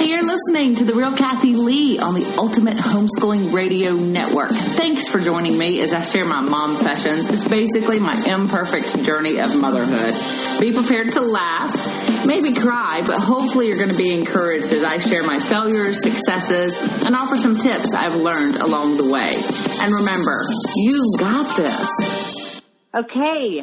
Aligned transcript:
You're 0.00 0.22
listening 0.22 0.74
to 0.76 0.84
The 0.84 0.94
Real 0.94 1.16
Kathy 1.16 1.54
Lee 1.54 1.98
on 1.98 2.14
the 2.14 2.34
Ultimate 2.38 2.74
Homeschooling 2.74 3.52
Radio 3.52 3.94
Network. 3.94 4.50
Thanks 4.50 5.08
for 5.08 5.18
joining 5.20 5.56
me 5.56 5.80
as 5.80 5.92
I 5.92 6.02
share 6.02 6.24
my 6.24 6.40
mom 6.40 6.76
sessions. 6.76 7.28
It's 7.28 7.46
basically 7.46 8.00
my 8.00 8.14
imperfect 8.26 9.04
journey 9.04 9.38
of 9.38 9.58
motherhood. 9.58 10.14
Be 10.60 10.72
prepared 10.72 11.12
to 11.12 11.20
laugh, 11.20 12.26
maybe 12.26 12.54
cry, 12.54 13.02
but 13.06 13.18
hopefully 13.18 13.68
you're 13.68 13.78
going 13.78 13.90
to 13.90 13.96
be 13.96 14.14
encouraged 14.18 14.72
as 14.72 14.84
I 14.84 14.98
share 14.98 15.22
my 15.22 15.38
failures, 15.40 16.02
successes, 16.02 16.76
and 17.06 17.14
offer 17.14 17.36
some 17.36 17.56
tips 17.56 17.94
I've 17.94 18.16
learned 18.16 18.56
along 18.56 18.96
the 18.96 19.10
way. 19.10 19.34
And 19.80 19.94
remember, 19.94 20.36
you've 20.76 21.18
got 21.18 21.56
this. 21.56 22.62
Okay, 22.94 23.60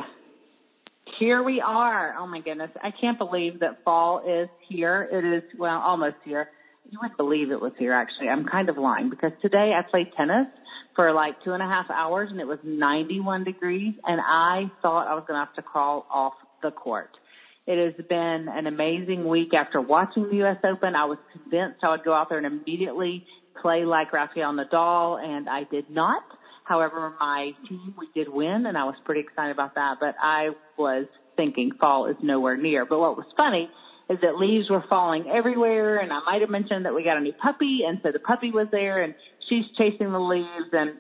here 1.22 1.44
we 1.44 1.62
are. 1.62 2.16
Oh 2.18 2.26
my 2.26 2.42
goodness. 2.42 2.72
I 2.82 2.90
can't 2.90 3.20
believe 3.20 3.60
that 3.60 3.84
fall 3.86 4.24
is 4.28 4.50
here. 4.68 5.08
It 5.12 5.24
is, 5.24 5.44
well, 5.58 5.80
almost 5.80 6.16
here. 6.26 6.50
You 6.90 6.98
wouldn't 7.00 7.18
believe 7.18 7.52
it 7.52 7.62
was 7.62 7.74
here 7.78 7.94
actually. 7.94 8.28
I'm 8.28 8.44
kind 8.44 8.70
of 8.70 8.78
lying 8.78 9.12
because 9.12 9.32
today 9.40 9.72
I 9.78 9.88
played 9.88 10.08
tennis 10.18 10.48
for 10.96 11.14
like 11.14 11.36
two 11.44 11.52
and 11.52 11.62
a 11.62 11.68
half 11.68 11.92
hours 11.92 12.30
and 12.32 12.42
it 12.42 12.48
was 12.48 12.58
91 12.64 13.44
degrees 13.44 13.94
and 14.04 14.20
I 14.20 14.72
thought 14.82 15.08
I 15.08 15.14
was 15.14 15.24
going 15.28 15.40
to 15.40 15.46
have 15.46 15.54
to 15.56 15.62
crawl 15.62 16.08
off 16.12 16.34
the 16.64 16.72
court. 16.72 17.12
It 17.68 17.78
has 17.78 18.06
been 18.08 18.48
an 18.50 18.66
amazing 18.66 19.28
week 19.28 19.54
after 19.54 19.80
watching 19.80 20.28
the 20.28 20.38
U.S. 20.38 20.58
Open. 20.64 20.96
I 20.96 21.06
was 21.06 21.20
convinced 21.32 21.84
I 21.84 21.92
would 21.92 22.04
go 22.04 22.14
out 22.14 22.30
there 22.30 22.40
and 22.40 22.48
immediately 22.48 23.28
play 23.62 23.86
like 23.86 24.12
Rafael 24.12 24.54
Nadal 24.54 25.24
and 25.24 25.48
I 25.48 25.66
did 25.70 25.88
not. 25.92 26.24
However, 26.72 27.14
my 27.20 27.52
team, 27.68 27.94
we 27.98 28.08
did 28.16 28.32
win 28.32 28.66
and 28.66 28.78
I 28.78 28.86
was 28.86 28.96
pretty 29.04 29.20
excited 29.20 29.52
about 29.52 29.76
that, 29.76 29.98
but 30.00 30.16
I 30.22 30.52
was 30.78 31.06
thinking 31.36 31.72
fall 31.82 32.06
is 32.06 32.16
nowhere 32.24 32.56
near. 32.56 32.86
But 32.86 32.98
what 32.98 33.18
was 33.18 33.26
funny 33.38 33.70
is 34.10 34.20
that 34.22 34.38
leaves 34.38 34.70
were 34.70 34.86
falling 34.90 35.26
everywhere 35.28 35.98
and 35.98 36.14
I 36.14 36.22
might 36.26 36.40
have 36.40 36.50
mentioned 36.50 36.86
that 36.86 36.96
we 36.96 37.04
got 37.04 37.18
a 37.18 37.20
new 37.20 37.34
puppy 37.34 37.82
and 37.86 38.00
so 38.02 38.14
the 38.14 38.20
puppy 38.20 38.52
was 38.52 38.68
there 38.72 39.04
and 39.04 39.14
she's 39.50 39.66
chasing 39.78 40.14
the 40.14 40.20
leaves 40.20 40.70
and 40.72 40.92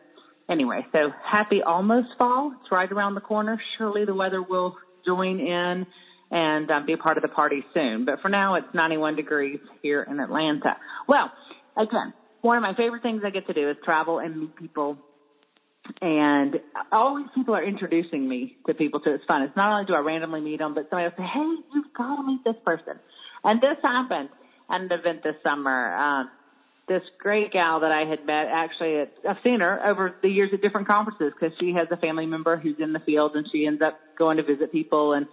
anyway, 0.49 0.85
so 0.91 1.13
happy 1.25 1.63
almost 1.63 2.09
fall. 2.19 2.53
It's 2.59 2.69
right 2.69 2.91
around 2.91 3.15
the 3.15 3.21
corner. 3.21 3.57
Surely 3.77 4.03
the 4.03 4.13
weather 4.13 4.41
will 4.41 4.75
join 5.05 5.39
in 5.39 5.87
and 6.31 6.69
um, 6.69 6.85
be 6.85 6.91
a 6.91 6.97
part 6.97 7.15
of 7.15 7.21
the 7.21 7.29
party 7.29 7.63
soon. 7.73 8.03
But 8.03 8.19
for 8.21 8.27
now, 8.27 8.55
it's 8.55 8.67
91 8.73 9.15
degrees 9.15 9.59
here 9.81 10.03
in 10.03 10.19
Atlanta. 10.19 10.75
Well, 11.07 11.31
again, 11.77 12.13
one 12.41 12.57
of 12.57 12.61
my 12.61 12.73
favorite 12.75 13.03
things 13.03 13.21
I 13.25 13.29
get 13.29 13.47
to 13.47 13.53
do 13.53 13.69
is 13.69 13.77
travel 13.85 14.19
and 14.19 14.37
meet 14.37 14.55
people 14.57 14.97
and 16.01 16.59
all 16.91 17.17
these 17.17 17.29
people 17.33 17.55
are 17.55 17.63
introducing 17.63 18.27
me 18.27 18.55
to 18.67 18.73
people, 18.73 19.01
so 19.03 19.11
it's 19.11 19.23
fun. 19.25 19.43
It's 19.43 19.55
not 19.55 19.71
only 19.71 19.85
do 19.85 19.93
I 19.93 19.99
randomly 19.99 20.41
meet 20.41 20.59
them, 20.59 20.73
but 20.73 20.89
somebody 20.89 21.09
will 21.09 21.25
say, 21.25 21.29
"Hey, 21.29 21.55
you've 21.73 21.93
got 21.93 22.17
to 22.17 22.23
meet 22.23 22.43
this 22.43 22.55
person." 22.65 22.99
And 23.43 23.59
this 23.61 23.77
happened 23.81 24.29
at 24.69 24.81
an 24.81 24.91
event 24.91 25.23
this 25.23 25.35
summer. 25.43 25.95
Um, 25.95 26.31
this 26.87 27.03
great 27.19 27.51
gal 27.51 27.81
that 27.81 27.91
I 27.91 28.05
had 28.05 28.25
met, 28.25 28.47
actually, 28.51 29.05
I've 29.27 29.37
seen 29.43 29.59
her 29.61 29.85
over 29.85 30.13
the 30.21 30.29
years 30.29 30.49
at 30.53 30.61
different 30.61 30.87
conferences 30.87 31.33
because 31.39 31.55
she 31.59 31.73
has 31.73 31.87
a 31.91 31.97
family 31.97 32.25
member 32.25 32.57
who's 32.57 32.77
in 32.79 32.93
the 32.93 32.99
field, 32.99 33.35
and 33.35 33.47
she 33.49 33.65
ends 33.65 33.81
up 33.81 33.95
going 34.17 34.37
to 34.37 34.43
visit 34.43 34.71
people, 34.71 35.13
and 35.13 35.27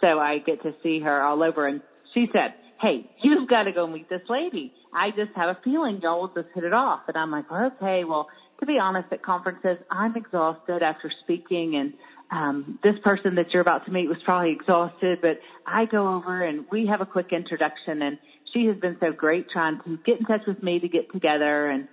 so 0.00 0.18
I 0.18 0.38
get 0.38 0.62
to 0.62 0.74
see 0.82 1.00
her 1.00 1.22
all 1.22 1.42
over. 1.42 1.66
And 1.66 1.80
she 2.12 2.28
said, 2.32 2.54
"Hey, 2.80 3.04
you've 3.22 3.48
got 3.48 3.64
to 3.64 3.72
go 3.72 3.86
meet 3.86 4.08
this 4.08 4.22
lady. 4.28 4.72
I 4.92 5.10
just 5.10 5.32
have 5.34 5.48
a 5.48 5.58
feeling 5.64 6.00
y'all 6.02 6.20
will 6.20 6.28
just 6.28 6.48
hit 6.54 6.64
it 6.64 6.74
off." 6.74 7.00
And 7.08 7.16
I'm 7.16 7.30
like, 7.30 7.50
"Okay, 7.50 8.04
well." 8.04 8.26
To 8.60 8.66
be 8.66 8.78
honest, 8.78 9.12
at 9.12 9.22
conferences, 9.22 9.78
I'm 9.90 10.16
exhausted 10.16 10.82
after 10.82 11.10
speaking 11.22 11.76
and 11.76 11.92
um, 12.30 12.78
this 12.82 12.96
person 13.04 13.36
that 13.36 13.52
you're 13.52 13.62
about 13.62 13.84
to 13.86 13.92
meet 13.92 14.08
was 14.08 14.18
probably 14.24 14.50
exhausted, 14.50 15.20
but 15.22 15.38
I 15.64 15.84
go 15.84 16.16
over 16.16 16.42
and 16.42 16.64
we 16.70 16.86
have 16.86 17.00
a 17.00 17.06
quick 17.06 17.32
introduction 17.32 18.02
and 18.02 18.18
she 18.52 18.66
has 18.66 18.76
been 18.78 18.96
so 18.98 19.12
great 19.12 19.48
trying 19.48 19.80
to 19.84 19.98
get 20.04 20.18
in 20.18 20.26
touch 20.26 20.42
with 20.46 20.62
me 20.62 20.80
to 20.80 20.88
get 20.88 21.12
together 21.12 21.70
and 21.70 21.86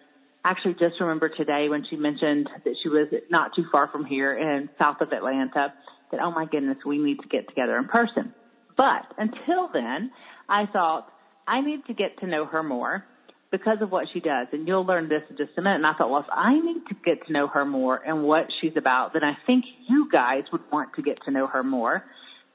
actually 0.44 0.74
just 0.74 1.00
remember 1.00 1.30
today 1.30 1.70
when 1.70 1.86
she 1.86 1.96
mentioned 1.96 2.50
that 2.66 2.76
she 2.82 2.90
was 2.90 3.08
not 3.30 3.56
too 3.56 3.66
far 3.72 3.88
from 3.90 4.06
here 4.06 4.36
in 4.36 4.70
south 4.82 5.02
of 5.02 5.12
Atlanta 5.12 5.74
that, 6.12 6.20
oh 6.20 6.32
my 6.32 6.46
goodness, 6.46 6.78
we 6.86 6.98
need 6.98 7.20
to 7.20 7.28
get 7.28 7.48
together 7.48 7.78
in 7.78 7.86
person. 7.86 8.34
But 8.76 9.06
until 9.18 9.70
then, 9.72 10.12
I 10.50 10.66
thought 10.66 11.12
I 11.48 11.62
need 11.62 11.86
to 11.86 11.94
get 11.94 12.20
to 12.20 12.28
know 12.28 12.46
her 12.46 12.64
more 12.64 13.06
because 13.54 13.78
of 13.82 13.92
what 13.92 14.08
she 14.12 14.20
does. 14.20 14.48
And 14.52 14.68
you'll 14.68 14.86
learn 14.86 15.08
this 15.08 15.22
in 15.30 15.38
just 15.38 15.52
a 15.58 15.62
minute. 15.62 15.76
And 15.76 15.86
I 15.86 15.94
thought, 15.94 16.10
well, 16.10 16.22
if 16.22 16.26
I 16.34 16.60
need 16.60 16.88
to 16.90 16.96
get 17.06 17.26
to 17.28 17.32
know 17.32 17.46
her 17.48 17.64
more 17.64 17.96
and 17.96 18.24
what 18.24 18.48
she's 18.60 18.74
about, 18.76 19.14
then 19.14 19.24
I 19.24 19.38
think 19.46 19.64
you 19.88 20.10
guys 20.12 20.42
would 20.52 20.64
want 20.72 20.96
to 20.96 21.04
get 21.04 21.20
to 21.26 21.32
know 21.32 21.46
her 21.46 21.64
more. 21.64 22.04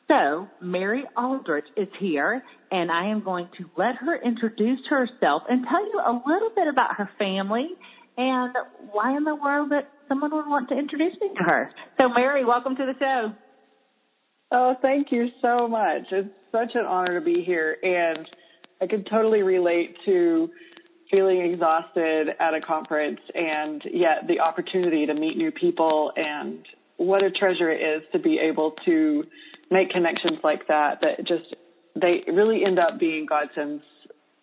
So 0.08 0.48
Mary 0.60 1.04
Aldrich 1.16 1.66
is 1.76 1.86
here 2.00 2.42
and 2.72 2.90
I 2.90 3.10
am 3.10 3.22
going 3.22 3.48
to 3.58 3.70
let 3.76 3.94
her 3.96 4.20
introduce 4.20 4.80
herself 4.88 5.42
and 5.48 5.64
tell 5.70 5.84
you 5.84 6.00
a 6.04 6.20
little 6.26 6.50
bit 6.56 6.66
about 6.66 6.96
her 6.96 7.08
family 7.16 7.68
and 8.16 8.52
why 8.90 9.16
in 9.16 9.22
the 9.22 9.36
world 9.36 9.70
that 9.70 9.88
someone 10.08 10.34
would 10.34 10.48
want 10.48 10.68
to 10.70 10.76
introduce 10.76 11.12
me 11.20 11.28
to 11.28 11.44
her. 11.44 11.70
So 12.00 12.08
Mary, 12.08 12.44
welcome 12.44 12.74
to 12.74 12.86
the 12.86 12.98
show. 12.98 13.32
Oh, 14.50 14.74
thank 14.82 15.12
you 15.12 15.28
so 15.40 15.68
much. 15.68 16.10
It's 16.10 16.28
such 16.50 16.74
an 16.74 16.86
honor 16.86 17.20
to 17.20 17.24
be 17.24 17.44
here 17.44 17.76
and 17.84 18.26
I 18.80 18.86
can 18.86 19.04
totally 19.04 19.42
relate 19.42 19.96
to 20.04 20.50
feeling 21.10 21.40
exhausted 21.40 22.28
at 22.38 22.54
a 22.54 22.60
conference 22.60 23.20
and 23.34 23.82
yet 23.92 24.26
the 24.26 24.40
opportunity 24.40 25.06
to 25.06 25.14
meet 25.14 25.36
new 25.36 25.50
people 25.50 26.12
and 26.16 26.66
what 26.96 27.22
a 27.22 27.30
treasure 27.30 27.70
it 27.70 27.80
is 27.80 28.02
to 28.12 28.18
be 28.18 28.38
able 28.38 28.72
to 28.84 29.24
make 29.70 29.90
connections 29.90 30.38
like 30.42 30.66
that 30.68 31.00
that 31.02 31.24
just 31.26 31.54
they 31.94 32.24
really 32.26 32.64
end 32.64 32.78
up 32.78 32.98
being 32.98 33.26
godsends 33.26 33.82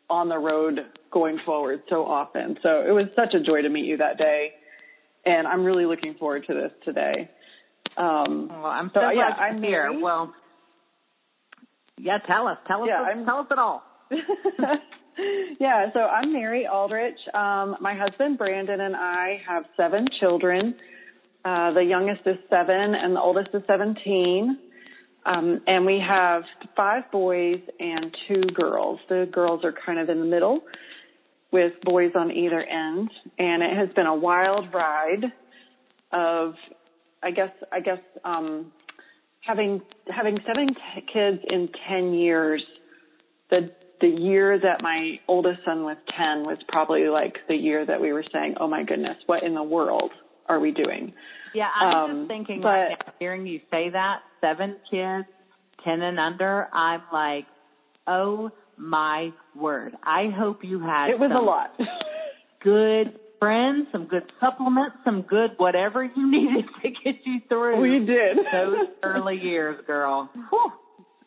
on 0.09 0.29
the 0.29 0.37
road 0.37 0.85
going 1.11 1.39
forward 1.45 1.81
so 1.89 2.05
often. 2.05 2.57
So 2.61 2.83
it 2.85 2.91
was 2.91 3.05
such 3.17 3.33
a 3.33 3.39
joy 3.39 3.61
to 3.61 3.69
meet 3.69 3.85
you 3.85 3.97
that 3.97 4.17
day. 4.17 4.53
And 5.25 5.47
I'm 5.47 5.63
really 5.63 5.85
looking 5.85 6.15
forward 6.15 6.45
to 6.47 6.53
this 6.53 6.71
today. 6.83 7.29
Um, 7.97 8.49
well, 8.49 8.65
I'm 8.65 8.91
so, 8.93 9.01
so 9.01 9.09
yeah, 9.09 9.27
I'm 9.27 9.63
here. 9.63 9.91
Well, 9.99 10.33
yeah, 11.97 12.19
tell 12.29 12.47
us, 12.47 12.57
tell 12.67 12.83
us, 12.83 12.89
yeah, 12.89 13.23
tell 13.23 13.39
us 13.39 13.47
it 13.49 13.57
all. 13.57 13.83
yeah, 15.59 15.91
so 15.93 15.99
I'm 15.99 16.33
Mary 16.33 16.67
Aldrich. 16.67 17.19
Um, 17.33 17.77
my 17.79 17.95
husband 17.95 18.37
Brandon 18.37 18.81
and 18.81 18.95
I 18.95 19.41
have 19.47 19.65
seven 19.77 20.05
children. 20.19 20.75
Uh, 21.43 21.71
the 21.73 21.83
youngest 21.83 22.21
is 22.25 22.37
seven 22.53 22.95
and 22.95 23.15
the 23.15 23.21
oldest 23.21 23.49
is 23.53 23.61
17. 23.69 24.57
Um, 25.25 25.61
and 25.67 25.85
we 25.85 25.99
have 25.99 26.43
five 26.75 27.09
boys 27.11 27.61
and 27.79 28.15
two 28.27 28.41
girls. 28.53 28.99
The 29.09 29.27
girls 29.31 29.63
are 29.63 29.73
kind 29.85 29.99
of 29.99 30.09
in 30.09 30.19
the 30.19 30.25
middle 30.25 30.61
with 31.51 31.73
boys 31.83 32.11
on 32.15 32.31
either 32.31 32.61
end. 32.61 33.09
And 33.39 33.63
it 33.63 33.75
has 33.75 33.89
been 33.95 34.07
a 34.07 34.15
wild 34.15 34.73
ride 34.73 35.31
of, 36.11 36.55
I 37.23 37.31
guess, 37.31 37.51
I 37.71 37.79
guess, 37.79 37.99
um, 38.23 38.71
having, 39.39 39.81
having 40.09 40.37
seven 40.45 40.67
t- 40.67 41.05
kids 41.11 41.39
in 41.51 41.69
10 41.87 42.13
years, 42.13 42.63
the 43.49 43.71
the 44.01 44.07
year 44.07 44.59
that 44.59 44.81
my 44.81 45.19
oldest 45.27 45.61
son 45.65 45.83
was 45.83 45.97
10 46.17 46.43
was 46.43 46.57
probably 46.67 47.07
like 47.07 47.37
the 47.47 47.55
year 47.55 47.85
that 47.85 47.99
we 47.99 48.11
were 48.13 48.25
saying, 48.31 48.55
oh 48.59 48.67
my 48.67 48.83
goodness, 48.83 49.17
what 49.25 49.43
in 49.43 49.53
the 49.53 49.63
world 49.63 50.11
are 50.47 50.59
we 50.59 50.71
doing? 50.71 51.13
Yeah, 51.53 51.69
I'm 51.73 51.95
um, 51.95 52.17
just 52.19 52.27
thinking 52.27 52.61
but, 52.61 52.67
right 52.67 52.89
now, 52.89 53.13
hearing 53.19 53.47
you 53.47 53.61
say 53.71 53.89
that, 53.89 54.19
seven 54.41 54.77
kids, 54.89 55.27
10 55.83 56.01
and 56.01 56.19
under, 56.19 56.67
I'm 56.73 57.01
like, 57.13 57.45
oh 58.07 58.51
my 58.77 59.31
word. 59.55 59.95
I 60.03 60.29
hope 60.35 60.63
you 60.63 60.79
had 60.81 61.09
It 61.09 61.19
was 61.19 61.31
a 61.33 61.39
lot. 61.39 61.79
good 62.61 63.19
friends, 63.39 63.87
some 63.91 64.05
good 64.05 64.31
supplements, 64.43 64.97
some 65.03 65.21
good 65.21 65.51
whatever 65.57 66.03
you 66.03 66.29
needed 66.31 66.65
to 66.81 66.89
get 66.89 67.15
you 67.25 67.39
through. 67.47 67.79
We 67.79 68.05
did. 68.05 68.37
those 68.51 68.87
early 69.03 69.39
years, 69.39 69.81
girl. 69.87 70.29
Whew. 70.49 70.71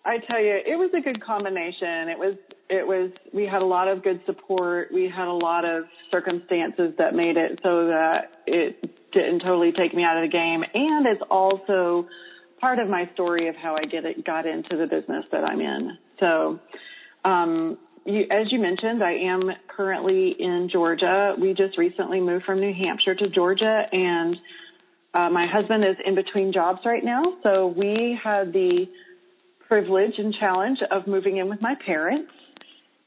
I 0.08 0.18
tell 0.30 0.40
you, 0.40 0.58
it 0.66 0.78
was 0.78 0.90
a 0.94 1.00
good 1.00 1.22
combination. 1.22 2.08
It 2.08 2.18
was, 2.18 2.34
it 2.70 2.86
was, 2.86 3.10
we 3.32 3.44
had 3.44 3.60
a 3.60 3.66
lot 3.66 3.88
of 3.88 4.02
good 4.02 4.22
support. 4.24 4.88
We 4.90 5.06
had 5.08 5.28
a 5.28 5.32
lot 5.32 5.66
of 5.66 5.84
circumstances 6.10 6.94
that 6.96 7.14
made 7.14 7.36
it 7.36 7.60
so 7.62 7.88
that 7.88 8.42
it 8.46 9.12
didn't 9.12 9.40
totally 9.40 9.72
take 9.72 9.94
me 9.94 10.04
out 10.04 10.16
of 10.16 10.22
the 10.22 10.34
game. 10.34 10.64
And 10.72 11.06
it's 11.06 11.22
also 11.30 12.08
part 12.58 12.78
of 12.78 12.88
my 12.88 13.10
story 13.12 13.48
of 13.48 13.56
how 13.56 13.76
I 13.76 13.82
get 13.82 14.06
it, 14.06 14.24
got 14.24 14.46
into 14.46 14.78
the 14.78 14.86
business 14.86 15.26
that 15.30 15.50
I'm 15.50 15.60
in. 15.60 15.98
So, 16.18 16.58
um, 17.26 17.76
you, 18.06 18.26
as 18.30 18.50
you 18.50 18.60
mentioned, 18.60 19.02
I 19.02 19.12
am 19.12 19.50
currently 19.68 20.30
in 20.30 20.70
Georgia. 20.70 21.36
We 21.38 21.52
just 21.52 21.76
recently 21.76 22.20
moved 22.20 22.46
from 22.46 22.60
New 22.60 22.72
Hampshire 22.72 23.14
to 23.14 23.28
Georgia 23.28 23.86
and 23.92 24.38
uh, 25.14 25.30
my 25.30 25.46
husband 25.46 25.84
is 25.84 25.96
in 26.04 26.14
between 26.14 26.52
jobs 26.52 26.80
right 26.84 27.04
now. 27.04 27.22
So 27.42 27.66
we 27.66 28.18
had 28.22 28.52
the 28.52 28.88
privilege 29.68 30.14
and 30.18 30.34
challenge 30.34 30.80
of 30.90 31.06
moving 31.06 31.36
in 31.36 31.48
with 31.48 31.60
my 31.60 31.74
parents. 31.84 32.32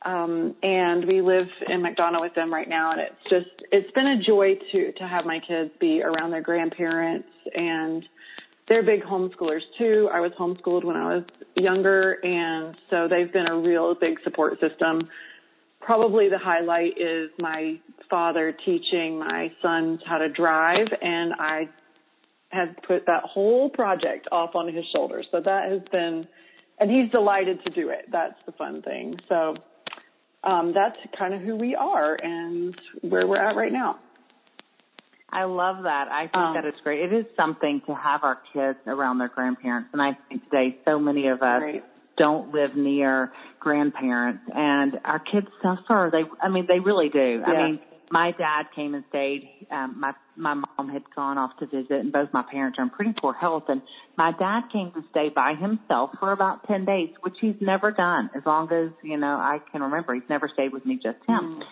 Um, 0.04 0.56
and 0.64 1.06
we 1.06 1.22
live 1.22 1.48
in 1.68 1.82
McDonough 1.82 2.22
with 2.22 2.34
them 2.34 2.52
right 2.52 2.68
now. 2.68 2.92
And 2.92 3.02
it's 3.02 3.30
just, 3.30 3.68
it's 3.72 3.92
been 3.92 4.08
a 4.08 4.22
joy 4.22 4.56
to, 4.72 4.92
to 4.94 5.08
have 5.08 5.26
my 5.26 5.40
kids 5.40 5.72
be 5.80 6.02
around 6.02 6.32
their 6.32 6.42
grandparents 6.42 7.28
and 7.56 8.04
they're 8.68 8.84
big 8.84 9.04
homeschoolers 9.04 9.62
too. 9.78 10.10
I 10.12 10.22
was 10.22 10.32
homeschooled 10.40 10.84
when 10.84 10.96
I 10.96 11.16
was 11.16 11.24
younger. 11.56 12.14
And 12.24 12.76
so 12.90 13.08
they've 13.08 13.32
been 13.32 13.50
a 13.50 13.58
real 13.58 13.94
big 13.96 14.20
support 14.24 14.60
system 14.60 15.10
probably 15.82 16.30
the 16.30 16.38
highlight 16.38 16.98
is 16.98 17.30
my 17.40 17.80
father 18.10 18.56
teaching 18.66 19.20
my 19.20 19.52
sons 19.62 20.00
how 20.06 20.18
to 20.20 20.30
drive 20.30 20.88
and 21.02 21.34
I 21.34 21.68
have 22.50 22.70
put 22.88 23.06
that 23.08 23.24
whole 23.24 23.70
project 23.70 24.28
off 24.32 24.56
on 24.56 24.74
his 24.74 24.86
shoulders. 24.96 25.26
So 25.32 25.42
that 25.42 25.72
has 25.72 25.82
been, 25.92 26.28
and 26.82 26.90
he's 26.90 27.10
delighted 27.12 27.64
to 27.66 27.72
do 27.74 27.90
it. 27.90 28.10
That's 28.12 28.40
the 28.46 28.52
fun 28.54 28.82
thing. 28.82 29.20
So, 29.30 29.56
um, 30.44 30.74
that's 30.74 30.98
kind 31.18 31.36
of 31.36 31.42
who 31.42 31.56
we 31.56 31.76
are 31.76 32.16
and 32.16 32.76
where 33.02 33.28
we're 33.28 33.38
at 33.38 33.56
right 33.56 33.72
now. 33.72 34.00
I 35.30 35.44
love 35.46 35.84
that. 35.84 36.08
I 36.10 36.24
think 36.24 36.38
um, 36.38 36.54
that 36.56 36.66
is 36.66 36.74
great. 36.84 37.00
It 37.00 37.14
is 37.14 37.26
something 37.38 37.82
to 37.86 37.96
have 37.96 38.24
our 38.24 38.42
kids 38.52 38.80
around 38.88 39.20
their 39.20 39.30
grandparents. 39.30 39.90
And 39.94 40.02
I 40.02 40.18
think 40.28 40.44
today 40.46 40.78
so 40.86 41.00
many 41.00 41.28
of 41.28 41.42
us 41.42 41.62
right. 41.62 41.86
don't 42.18 42.52
live 42.52 42.76
near 42.76 43.32
grandparents 43.60 44.44
and 44.54 45.00
our 45.06 45.20
kids 45.20 45.48
suffer. 45.62 46.10
They, 46.12 46.24
I 46.42 46.50
mean, 46.50 46.66
they 46.68 46.80
really 46.80 47.10
do. 47.10 47.44
Yeah. 47.48 47.54
I 47.54 47.68
mean, 47.68 47.80
my 48.12 48.32
dad 48.32 48.64
came 48.76 48.94
and 48.94 49.04
stayed. 49.10 49.50
Um, 49.72 50.00
my 50.00 50.14
my 50.36 50.54
mom 50.54 50.90
had 50.90 51.04
gone 51.16 51.38
off 51.38 51.52
to 51.60 51.66
visit, 51.66 51.92
and 51.92 52.12
both 52.12 52.30
my 52.34 52.44
parents 52.44 52.78
are 52.80 52.84
in 52.84 52.90
pretty 52.90 53.14
poor 53.20 53.34
health. 53.34 53.66
And 53.68 53.82
my 54.18 54.32
dad 54.32 54.64
came 54.72 54.92
to 54.92 55.04
stay 55.12 55.30
by 55.30 55.54
himself 55.54 56.12
for 56.20 56.32
about 56.32 56.68
ten 56.68 56.86
days, 56.86 57.10
which 57.22 57.36
he's 57.40 57.56
never 57.62 57.92
done 57.92 58.30
as 58.36 58.44
long 58.46 58.72
as 58.72 58.92
you 59.04 59.18
know 59.18 59.36
I 59.36 59.60
can 59.72 59.82
remember. 59.82 60.14
He's 60.14 60.30
never 60.30 60.50
stayed 60.54 60.74
with 60.74 60.86
me, 60.86 60.96
just 60.96 61.20
him. 61.28 61.60
Mm. 61.60 61.64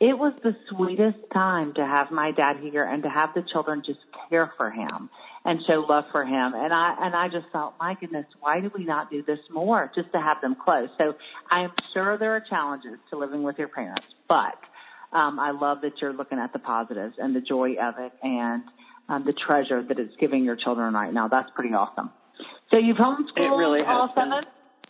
It 0.00 0.16
was 0.16 0.32
the 0.44 0.54
sweetest 0.68 1.18
time 1.34 1.74
to 1.74 1.84
have 1.84 2.12
my 2.12 2.30
dad 2.30 2.58
here 2.60 2.84
and 2.84 3.02
to 3.02 3.08
have 3.08 3.30
the 3.34 3.42
children 3.42 3.82
just 3.84 3.98
care 4.30 4.52
for 4.56 4.70
him 4.70 5.10
and 5.44 5.58
show 5.66 5.84
love 5.88 6.04
for 6.12 6.24
him. 6.24 6.52
And 6.54 6.72
I 6.72 6.94
and 7.00 7.16
I 7.16 7.28
just 7.28 7.46
thought, 7.52 7.74
my 7.80 7.96
goodness, 8.00 8.26
why 8.38 8.60
do 8.60 8.70
we 8.76 8.84
not 8.84 9.10
do 9.10 9.24
this 9.24 9.40
more? 9.50 9.90
Just 9.96 10.12
to 10.12 10.20
have 10.20 10.40
them 10.40 10.54
close. 10.54 10.88
So 10.98 11.16
I 11.50 11.62
am 11.62 11.72
sure 11.92 12.16
there 12.16 12.36
are 12.36 12.40
challenges 12.40 12.98
to 13.10 13.18
living 13.18 13.42
with 13.42 13.58
your 13.58 13.66
parents, 13.66 14.06
but 14.28 14.54
um, 15.12 15.38
I 15.38 15.52
love 15.52 15.80
that 15.82 16.00
you're 16.00 16.12
looking 16.12 16.38
at 16.38 16.52
the 16.52 16.58
positives 16.58 17.14
and 17.18 17.34
the 17.34 17.40
joy 17.40 17.76
of 17.80 17.94
it 17.98 18.12
and 18.22 18.62
um, 19.08 19.24
the 19.24 19.32
treasure 19.32 19.82
that 19.82 19.98
it's 19.98 20.14
giving 20.20 20.44
your 20.44 20.56
children 20.56 20.94
right 20.94 21.12
now. 21.12 21.28
That's 21.28 21.50
pretty 21.54 21.74
awesome. 21.74 22.10
So 22.70 22.78
you've 22.78 22.98
homeschooled 22.98 23.58
really 23.58 23.80
all 23.80 24.12
seven? 24.14 24.44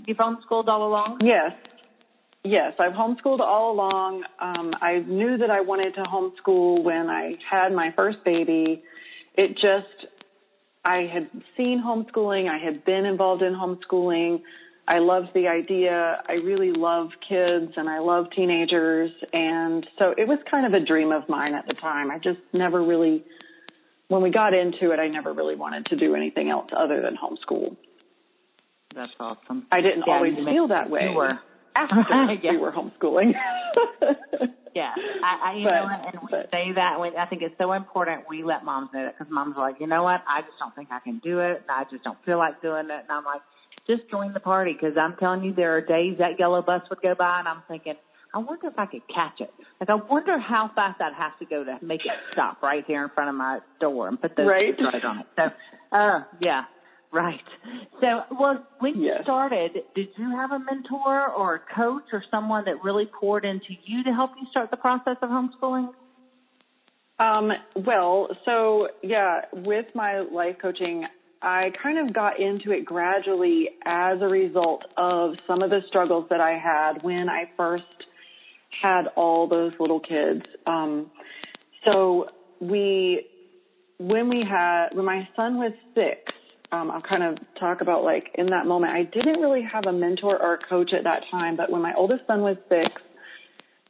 You've 0.06 0.18
homeschooled 0.18 0.68
all 0.68 0.86
along? 0.88 1.20
Yes. 1.22 1.52
Yes, 2.44 2.74
I've 2.78 2.92
homeschooled 2.92 3.40
all 3.40 3.72
along. 3.72 4.24
Um, 4.38 4.70
I 4.80 4.98
knew 4.98 5.38
that 5.38 5.50
I 5.50 5.60
wanted 5.60 5.94
to 5.94 6.02
homeschool 6.02 6.82
when 6.82 7.08
I 7.10 7.34
had 7.48 7.72
my 7.72 7.92
first 7.96 8.24
baby. 8.24 8.82
It 9.34 9.54
just, 9.54 10.06
I 10.84 11.08
had 11.12 11.30
seen 11.56 11.82
homeschooling. 11.84 12.48
I 12.48 12.58
had 12.58 12.84
been 12.84 13.06
involved 13.06 13.42
in 13.42 13.54
homeschooling. 13.54 14.42
I 14.90 15.00
loved 15.00 15.28
the 15.34 15.48
idea. 15.48 16.22
I 16.26 16.34
really 16.34 16.72
love 16.72 17.10
kids 17.26 17.72
and 17.76 17.90
I 17.90 17.98
love 17.98 18.30
teenagers. 18.34 19.10
And 19.34 19.86
so 19.98 20.14
it 20.16 20.26
was 20.26 20.38
kind 20.50 20.64
of 20.64 20.72
a 20.72 20.84
dream 20.84 21.12
of 21.12 21.28
mine 21.28 21.54
at 21.54 21.68
the 21.68 21.74
time. 21.74 22.10
I 22.10 22.18
just 22.18 22.40
never 22.54 22.82
really, 22.82 23.22
when 24.08 24.22
we 24.22 24.30
got 24.30 24.54
into 24.54 24.92
it, 24.92 24.98
I 24.98 25.08
never 25.08 25.34
really 25.34 25.56
wanted 25.56 25.84
to 25.86 25.96
do 25.96 26.14
anything 26.14 26.48
else 26.48 26.70
other 26.74 27.02
than 27.02 27.18
homeschool. 27.18 27.76
That's 28.94 29.12
awesome. 29.20 29.66
I 29.70 29.82
didn't 29.82 30.04
yeah, 30.06 30.14
always 30.14 30.34
feel 30.36 30.68
that 30.68 30.88
way. 30.88 31.10
You 31.10 31.16
were. 31.16 31.38
After 31.76 31.96
yeah. 32.42 32.52
we 32.52 32.56
were 32.56 32.72
homeschooling. 32.72 33.34
yeah, 34.74 34.94
I, 35.22 35.50
I 35.50 35.56
you 35.56 35.64
but, 35.64 35.70
know, 35.70 35.88
and 36.06 36.20
we 36.22 36.28
but, 36.30 36.50
say 36.50 36.72
that. 36.74 36.98
We, 36.98 37.14
I 37.14 37.26
think 37.26 37.42
it's 37.42 37.54
so 37.58 37.74
important 37.74 38.24
we 38.28 38.42
let 38.42 38.64
moms 38.64 38.88
know 38.94 39.04
that 39.04 39.18
because 39.18 39.30
moms 39.30 39.54
are 39.56 39.70
like, 39.70 39.80
you 39.80 39.86
know 39.86 40.02
what, 40.02 40.22
I 40.26 40.40
just 40.40 40.58
don't 40.58 40.74
think 40.74 40.88
I 40.90 40.98
can 40.98 41.18
do 41.18 41.40
it, 41.40 41.62
and 41.62 41.70
I 41.70 41.84
just 41.88 42.02
don't 42.02 42.18
feel 42.24 42.38
like 42.38 42.60
doing 42.62 42.86
it, 42.86 43.02
and 43.02 43.10
I'm 43.10 43.24
like, 43.24 43.42
just 43.88 44.08
join 44.10 44.32
the 44.32 44.40
party 44.40 44.72
because 44.72 44.96
I'm 44.96 45.16
telling 45.16 45.44
you, 45.44 45.54
there 45.54 45.76
are 45.76 45.80
days 45.80 46.18
that 46.18 46.38
yellow 46.38 46.62
bus 46.62 46.82
would 46.90 47.00
go 47.00 47.14
by 47.14 47.38
and 47.40 47.48
I'm 47.48 47.62
thinking, 47.68 47.94
I 48.34 48.38
wonder 48.38 48.66
if 48.66 48.78
I 48.78 48.86
could 48.86 49.02
catch 49.08 49.40
it. 49.40 49.52
Like, 49.80 49.88
I 49.88 49.94
wonder 49.94 50.38
how 50.38 50.70
fast 50.74 51.00
I'd 51.00 51.14
have 51.14 51.38
to 51.38 51.46
go 51.46 51.64
to 51.64 51.78
make 51.82 52.04
it 52.04 52.12
stop 52.32 52.62
right 52.62 52.84
here 52.86 53.02
in 53.02 53.10
front 53.14 53.30
of 53.30 53.36
my 53.36 53.60
door 53.80 54.08
and 54.08 54.20
put 54.20 54.36
those 54.36 54.48
right. 54.48 54.74
right 54.78 55.04
on 55.04 55.20
it. 55.20 55.26
So, 55.36 55.42
uh, 55.92 56.20
yeah, 56.40 56.64
right. 57.10 57.40
So, 58.02 58.24
well, 58.38 58.66
when 58.80 59.00
yes. 59.00 59.16
you 59.18 59.22
started, 59.24 59.72
did 59.94 60.08
you 60.18 60.30
have 60.30 60.52
a 60.52 60.58
mentor 60.58 61.30
or 61.30 61.54
a 61.54 61.74
coach 61.74 62.04
or 62.12 62.22
someone 62.30 62.66
that 62.66 62.84
really 62.84 63.06
poured 63.06 63.46
into 63.46 63.74
you 63.84 64.04
to 64.04 64.12
help 64.12 64.32
you 64.38 64.46
start 64.50 64.70
the 64.70 64.76
process 64.76 65.16
of 65.22 65.30
homeschooling? 65.30 65.88
Um, 67.20 67.50
well, 67.74 68.28
so 68.44 68.88
yeah, 69.02 69.40
with 69.52 69.86
my 69.94 70.20
life 70.20 70.56
coaching, 70.60 71.04
I 71.40 71.72
kind 71.82 71.98
of 71.98 72.12
got 72.12 72.40
into 72.40 72.72
it 72.72 72.84
gradually 72.84 73.70
as 73.84 74.20
a 74.20 74.26
result 74.26 74.84
of 74.96 75.34
some 75.46 75.62
of 75.62 75.70
the 75.70 75.82
struggles 75.86 76.26
that 76.30 76.40
I 76.40 76.58
had 76.58 77.02
when 77.02 77.28
I 77.28 77.48
first 77.56 77.84
had 78.82 79.06
all 79.16 79.46
those 79.46 79.72
little 79.78 80.00
kids. 80.00 80.42
Um, 80.66 81.10
so 81.86 82.26
we, 82.60 83.26
when 83.98 84.28
we 84.28 84.44
had, 84.48 84.88
when 84.92 85.04
my 85.04 85.28
son 85.36 85.58
was 85.58 85.72
six, 85.94 86.20
um, 86.70 86.90
I'll 86.90 87.00
kind 87.02 87.22
of 87.22 87.38
talk 87.58 87.80
about 87.80 88.04
like 88.04 88.30
in 88.34 88.46
that 88.46 88.66
moment, 88.66 88.92
I 88.92 89.04
didn't 89.04 89.40
really 89.40 89.62
have 89.62 89.86
a 89.86 89.92
mentor 89.92 90.40
or 90.40 90.54
a 90.54 90.58
coach 90.58 90.92
at 90.92 91.04
that 91.04 91.22
time, 91.30 91.56
but 91.56 91.70
when 91.70 91.80
my 91.80 91.94
oldest 91.94 92.26
son 92.26 92.42
was 92.42 92.56
six, 92.68 92.90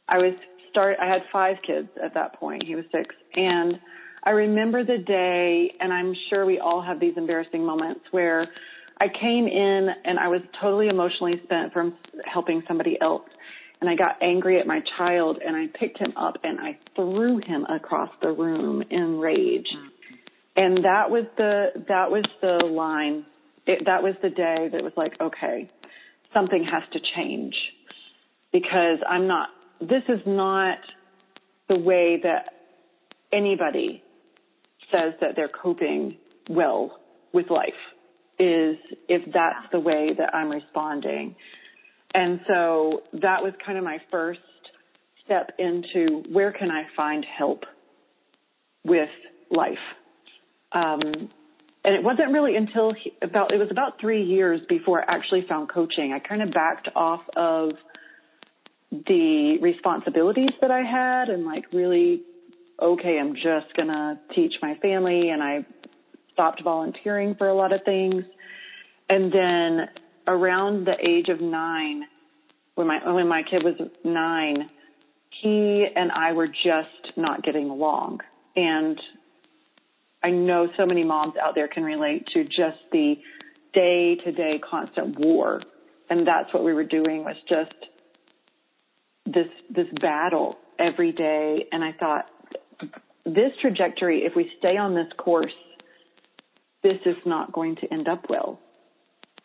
I 0.07 0.17
was 0.19 0.33
start, 0.69 0.97
I 1.01 1.07
had 1.07 1.23
five 1.31 1.57
kids 1.65 1.89
at 2.01 2.13
that 2.13 2.39
point. 2.39 2.63
He 2.63 2.75
was 2.75 2.85
six 2.91 3.15
and 3.35 3.79
I 4.23 4.31
remember 4.31 4.83
the 4.83 4.97
day, 4.97 5.73
and 5.79 5.93
I'm 5.93 6.13
sure 6.29 6.45
we 6.45 6.59
all 6.59 6.81
have 6.81 6.99
these 6.99 7.13
embarrassing 7.15 7.65
moments 7.65 8.01
where 8.11 8.47
I 9.01 9.07
came 9.07 9.47
in 9.47 9.89
and 10.03 10.19
I 10.19 10.27
was 10.27 10.41
totally 10.59 10.87
emotionally 10.87 11.39
spent 11.45 11.71
from 11.71 11.95
helping 12.25 12.61
somebody 12.67 12.97
else. 12.99 13.23
And 13.79 13.89
I 13.89 13.95
got 13.95 14.17
angry 14.21 14.59
at 14.59 14.67
my 14.67 14.81
child 14.97 15.39
and 15.45 15.55
I 15.55 15.67
picked 15.67 15.99
him 15.99 16.13
up 16.17 16.35
and 16.43 16.59
I 16.59 16.77
threw 16.95 17.37
him 17.37 17.65
across 17.65 18.09
the 18.21 18.31
room 18.31 18.83
in 18.89 19.19
rage. 19.19 19.69
And 20.57 20.79
that 20.83 21.09
was 21.09 21.23
the, 21.37 21.67
that 21.87 22.11
was 22.11 22.25
the 22.41 22.65
line. 22.65 23.25
It, 23.65 23.85
that 23.85 24.03
was 24.03 24.15
the 24.21 24.29
day 24.29 24.67
that 24.69 24.83
was 24.83 24.91
like, 24.97 25.13
okay, 25.21 25.71
something 26.35 26.65
has 26.65 26.83
to 26.91 26.99
change 27.15 27.55
because 28.51 28.97
I'm 29.07 29.27
not, 29.27 29.47
this 29.79 30.03
is 30.09 30.19
not 30.25 30.79
the 31.69 31.79
way 31.79 32.19
that 32.23 32.49
anybody 33.31 34.03
says 34.91 35.13
that 35.21 35.35
they're 35.35 35.49
coping 35.49 36.17
well 36.49 36.99
with 37.33 37.49
life 37.49 37.73
is 38.39 38.77
if 39.07 39.31
that's 39.33 39.67
the 39.71 39.79
way 39.79 40.13
that 40.17 40.33
I'm 40.33 40.49
responding. 40.49 41.35
And 42.13 42.39
so 42.47 43.03
that 43.13 43.43
was 43.43 43.53
kind 43.63 43.77
of 43.77 43.83
my 43.83 43.99
first 44.09 44.39
step 45.25 45.51
into 45.59 46.23
where 46.31 46.51
can 46.51 46.71
I 46.71 46.85
find 46.95 47.25
help 47.25 47.65
with 48.83 49.09
life. 49.51 49.77
Um, 50.71 51.01
and 51.83 51.95
it 51.95 52.03
wasn't 52.03 52.31
really 52.31 52.55
until 52.55 52.93
he, 52.93 53.13
about, 53.21 53.51
it 53.51 53.57
was 53.57 53.69
about 53.71 53.99
three 53.99 54.23
years 54.23 54.61
before 54.67 55.01
I 55.01 55.15
actually 55.15 55.45
found 55.47 55.69
coaching. 55.69 56.13
I 56.13 56.19
kind 56.19 56.41
of 56.41 56.51
backed 56.51 56.89
off 56.95 57.21
of 57.35 57.71
the 58.91 59.57
responsibilities 59.61 60.49
that 60.61 60.71
I 60.71 60.81
had 60.81 61.29
and 61.29 61.45
like 61.45 61.65
really 61.71 62.23
okay, 62.81 63.19
I'm 63.19 63.35
just 63.35 63.73
going 63.75 63.89
to 63.89 64.19
teach 64.33 64.55
my 64.61 64.75
family. 64.75 65.29
And 65.29 65.43
I 65.43 65.65
stopped 66.33 66.63
volunteering 66.63 67.35
for 67.35 67.47
a 67.47 67.53
lot 67.53 67.73
of 67.73 67.83
things. 67.83 68.23
And 69.09 69.31
then 69.31 69.89
around 70.27 70.85
the 70.85 70.95
age 71.09 71.29
of 71.29 71.41
nine, 71.41 72.05
when 72.75 72.87
my, 72.87 73.11
when 73.11 73.27
my 73.27 73.43
kid 73.43 73.63
was 73.63 73.75
nine, 74.03 74.69
he 75.29 75.85
and 75.95 76.11
I 76.11 76.33
were 76.33 76.47
just 76.47 77.17
not 77.17 77.43
getting 77.43 77.69
along. 77.69 78.21
And 78.55 78.99
I 80.23 80.31
know 80.31 80.69
so 80.77 80.85
many 80.85 81.03
moms 81.03 81.35
out 81.37 81.55
there 81.55 81.67
can 81.67 81.83
relate 81.83 82.27
to 82.33 82.43
just 82.43 82.79
the 82.91 83.19
day 83.73 84.15
to 84.15 84.31
day 84.31 84.59
constant 84.59 85.17
war. 85.19 85.61
And 86.09 86.27
that's 86.27 86.53
what 86.53 86.63
we 86.63 86.73
were 86.73 86.83
doing 86.83 87.23
was 87.23 87.35
just 87.47 87.73
this, 89.25 89.47
this 89.69 89.87
battle 90.01 90.57
every 90.77 91.11
day. 91.11 91.67
And 91.71 91.83
I 91.83 91.91
thought, 91.93 92.29
this 93.25 93.51
trajectory, 93.61 94.25
if 94.25 94.35
we 94.35 94.51
stay 94.59 94.77
on 94.77 94.95
this 94.95 95.07
course, 95.17 95.53
this 96.83 96.97
is 97.05 97.17
not 97.25 97.51
going 97.51 97.75
to 97.77 97.93
end 97.93 98.07
up 98.07 98.29
well. 98.29 98.59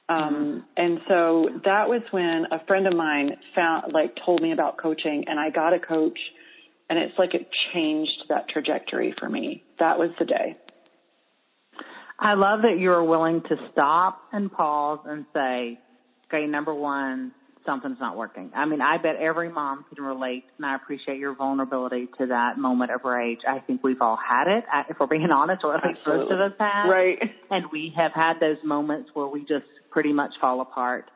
Um, 0.09 0.65
and 0.77 1.01
so 1.09 1.49
that 1.65 1.89
was 1.89 2.03
when 2.11 2.47
a 2.51 2.65
friend 2.67 2.87
of 2.87 2.95
mine 2.95 3.37
found, 3.55 3.93
like, 3.93 4.17
told 4.25 4.43
me 4.43 4.53
about 4.53 4.77
coaching, 4.77 5.25
and 5.29 5.41
I 5.41 5.51
got 5.51 5.73
a 5.73 5.79
coach, 5.79 6.19
and 6.91 6.99
it's 6.99 7.19
like 7.19 7.35
it 7.35 7.51
changed 7.73 8.25
that 8.29 8.49
trajectory 8.49 9.15
for 9.19 9.29
me. 9.29 9.65
That 9.79 9.99
was 9.99 10.11
the 10.19 10.27
day. 10.27 10.57
I 12.19 12.35
love 12.35 12.63
that 12.63 12.79
you're 12.79 13.03
willing 13.03 13.43
to 13.43 13.57
stop 13.73 14.23
and 14.33 14.53
pause 14.53 15.01
and 15.07 15.25
say, 15.35 15.81
okay, 16.29 16.47
number 16.47 16.75
one, 16.75 17.33
something's 17.67 17.99
not 18.01 18.17
working. 18.17 18.51
I 18.55 18.65
mean, 18.67 18.81
I 18.81 18.99
bet 18.99 19.17
every 19.17 19.49
mom 19.49 19.85
can 19.95 20.05
relate, 20.05 20.45
and 20.57 20.67
I 20.67 20.75
appreciate 20.75 21.19
your 21.19 21.35
vulnerability 21.35 22.09
to 22.19 22.27
that 22.27 22.59
moment 22.59 22.91
of 22.91 23.05
rage. 23.05 23.41
I 23.49 23.61
think 23.61 23.83
we've 23.83 24.01
all 24.01 24.17
had 24.19 24.47
it, 24.49 24.65
if 24.89 24.99
we're 24.99 25.07
being 25.07 25.31
honest, 25.35 25.65
or 25.65 25.77
at 25.77 25.85
least 25.85 26.01
most 26.07 26.31
of 26.31 26.41
us 26.41 26.53
have. 26.59 26.91
Right. 26.91 27.19
And 27.51 27.67
we 27.73 27.93
have 27.97 28.13
had 28.15 28.35
those 28.41 28.59
moments 28.65 29.11
where 29.15 29.27
we 29.27 29.41
just 29.41 29.67
pretty 29.91 30.13
much 30.13 30.35
fall 30.41 30.61
apart. 30.61 31.11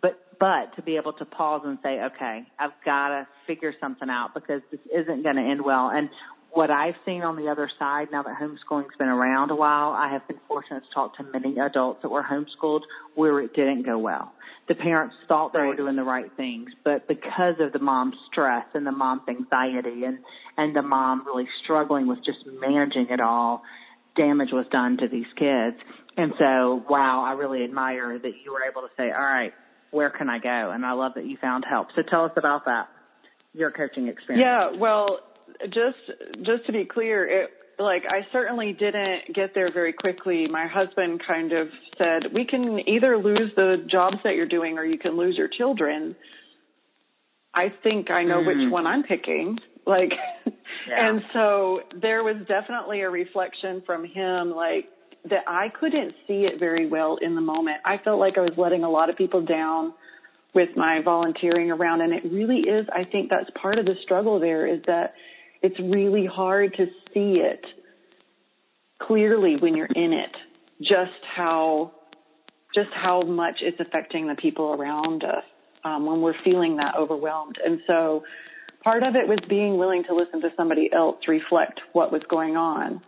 But 0.00 0.20
but 0.40 0.74
to 0.76 0.82
be 0.82 0.96
able 0.96 1.12
to 1.14 1.24
pause 1.24 1.62
and 1.64 1.78
say, 1.82 2.00
okay, 2.02 2.42
I've 2.58 2.72
got 2.84 3.08
to 3.08 3.28
figure 3.46 3.74
something 3.80 4.10
out 4.10 4.34
because 4.34 4.62
this 4.70 4.80
isn't 4.92 5.22
going 5.22 5.36
to 5.36 5.42
end 5.42 5.64
well. 5.64 5.90
And 5.90 6.08
what 6.52 6.70
I've 6.70 6.96
seen 7.06 7.22
on 7.22 7.36
the 7.36 7.48
other 7.48 7.70
side, 7.78 8.08
now 8.12 8.22
that 8.22 8.36
homeschooling's 8.38 8.94
been 8.98 9.08
around 9.08 9.50
a 9.50 9.56
while, 9.56 9.92
I 9.92 10.12
have 10.12 10.26
been 10.28 10.38
fortunate 10.46 10.84
to 10.84 10.94
talk 10.94 11.16
to 11.16 11.24
many 11.24 11.58
adults 11.58 12.02
that 12.02 12.10
were 12.10 12.22
homeschooled 12.22 12.82
where 13.14 13.40
it 13.40 13.54
didn't 13.54 13.84
go 13.84 13.98
well. 13.98 14.32
The 14.68 14.74
parents 14.74 15.16
thought 15.28 15.54
they 15.54 15.60
were 15.60 15.74
doing 15.74 15.96
the 15.96 16.04
right 16.04 16.30
things, 16.36 16.70
but 16.84 17.08
because 17.08 17.54
of 17.58 17.72
the 17.72 17.78
mom's 17.78 18.16
stress 18.30 18.66
and 18.74 18.86
the 18.86 18.92
mom's 18.92 19.22
anxiety 19.28 20.04
and, 20.04 20.18
and 20.58 20.76
the 20.76 20.82
mom 20.82 21.26
really 21.26 21.48
struggling 21.64 22.06
with 22.06 22.18
just 22.24 22.40
managing 22.46 23.06
it 23.08 23.20
all, 23.20 23.62
damage 24.14 24.50
was 24.52 24.66
done 24.70 24.98
to 24.98 25.08
these 25.08 25.26
kids. 25.36 25.76
And 26.18 26.34
so, 26.38 26.84
wow, 26.88 27.24
I 27.26 27.32
really 27.32 27.64
admire 27.64 28.18
that 28.18 28.32
you 28.44 28.52
were 28.52 28.64
able 28.70 28.82
to 28.82 28.88
say, 28.96 29.10
all 29.10 29.24
right, 29.24 29.54
where 29.90 30.10
can 30.10 30.28
I 30.28 30.38
go? 30.38 30.70
And 30.70 30.84
I 30.84 30.92
love 30.92 31.12
that 31.14 31.24
you 31.24 31.38
found 31.40 31.64
help. 31.68 31.88
So 31.96 32.02
tell 32.02 32.24
us 32.24 32.32
about 32.36 32.66
that, 32.66 32.88
your 33.54 33.70
coaching 33.70 34.08
experience. 34.08 34.44
Yeah, 34.44 34.78
well, 34.78 35.20
just 35.70 35.98
just 36.42 36.66
to 36.66 36.72
be 36.72 36.84
clear, 36.84 37.42
it 37.42 37.50
like 37.78 38.04
I 38.08 38.26
certainly 38.32 38.72
didn't 38.72 39.34
get 39.34 39.54
there 39.54 39.72
very 39.72 39.92
quickly. 39.92 40.46
My 40.46 40.66
husband 40.66 41.22
kind 41.26 41.52
of 41.52 41.68
said, 41.98 42.32
"We 42.32 42.44
can 42.44 42.80
either 42.88 43.16
lose 43.18 43.52
the 43.56 43.84
jobs 43.86 44.18
that 44.24 44.36
you're 44.36 44.46
doing 44.46 44.78
or 44.78 44.84
you 44.84 44.98
can 44.98 45.16
lose 45.16 45.36
your 45.36 45.48
children." 45.48 46.16
I 47.54 47.72
think 47.82 48.10
I 48.10 48.22
know 48.22 48.40
mm. 48.40 48.46
which 48.46 48.72
one 48.72 48.86
I'm 48.86 49.02
picking. 49.02 49.58
Like 49.86 50.12
yeah. 50.88 51.08
and 51.08 51.22
so 51.32 51.80
there 52.00 52.22
was 52.22 52.36
definitely 52.46 53.00
a 53.00 53.10
reflection 53.10 53.82
from 53.84 54.04
him 54.04 54.50
like 54.50 54.88
that 55.28 55.44
I 55.46 55.68
couldn't 55.68 56.14
see 56.26 56.44
it 56.44 56.58
very 56.58 56.86
well 56.86 57.16
in 57.20 57.34
the 57.34 57.40
moment. 57.40 57.78
I 57.84 57.98
felt 57.98 58.18
like 58.18 58.38
I 58.38 58.42
was 58.42 58.56
letting 58.56 58.84
a 58.84 58.90
lot 58.90 59.10
of 59.10 59.16
people 59.16 59.42
down 59.42 59.92
with 60.54 60.70
my 60.76 61.00
volunteering 61.02 61.70
around 61.70 62.00
and 62.00 62.12
it 62.12 62.24
really 62.24 62.60
is 62.60 62.86
I 62.92 63.04
think 63.04 63.30
that's 63.30 63.50
part 63.60 63.78
of 63.78 63.86
the 63.86 63.96
struggle 64.02 64.38
there 64.38 64.66
is 64.66 64.80
that 64.86 65.14
it's 65.62 65.78
really 65.78 66.26
hard 66.26 66.74
to 66.74 66.86
see 67.14 67.40
it 67.40 67.64
clearly 69.00 69.56
when 69.56 69.76
you're 69.76 69.86
in 69.86 70.12
it, 70.12 70.34
just 70.80 71.12
how, 71.34 71.92
just 72.74 72.90
how 72.92 73.22
much 73.22 73.56
it's 73.60 73.78
affecting 73.80 74.26
the 74.26 74.34
people 74.34 74.72
around 74.72 75.24
us 75.24 75.44
um, 75.84 76.06
when 76.06 76.20
we're 76.20 76.40
feeling 76.44 76.76
that 76.76 76.94
overwhelmed. 76.96 77.58
And 77.64 77.80
so 77.86 78.24
part 78.84 79.02
of 79.02 79.14
it 79.14 79.28
was 79.28 79.38
being 79.48 79.76
willing 79.78 80.04
to 80.04 80.14
listen 80.14 80.40
to 80.42 80.50
somebody 80.56 80.90
else 80.92 81.16
reflect 81.28 81.80
what 81.92 82.12
was 82.12 82.22
going 82.28 82.56
on. 82.56 83.00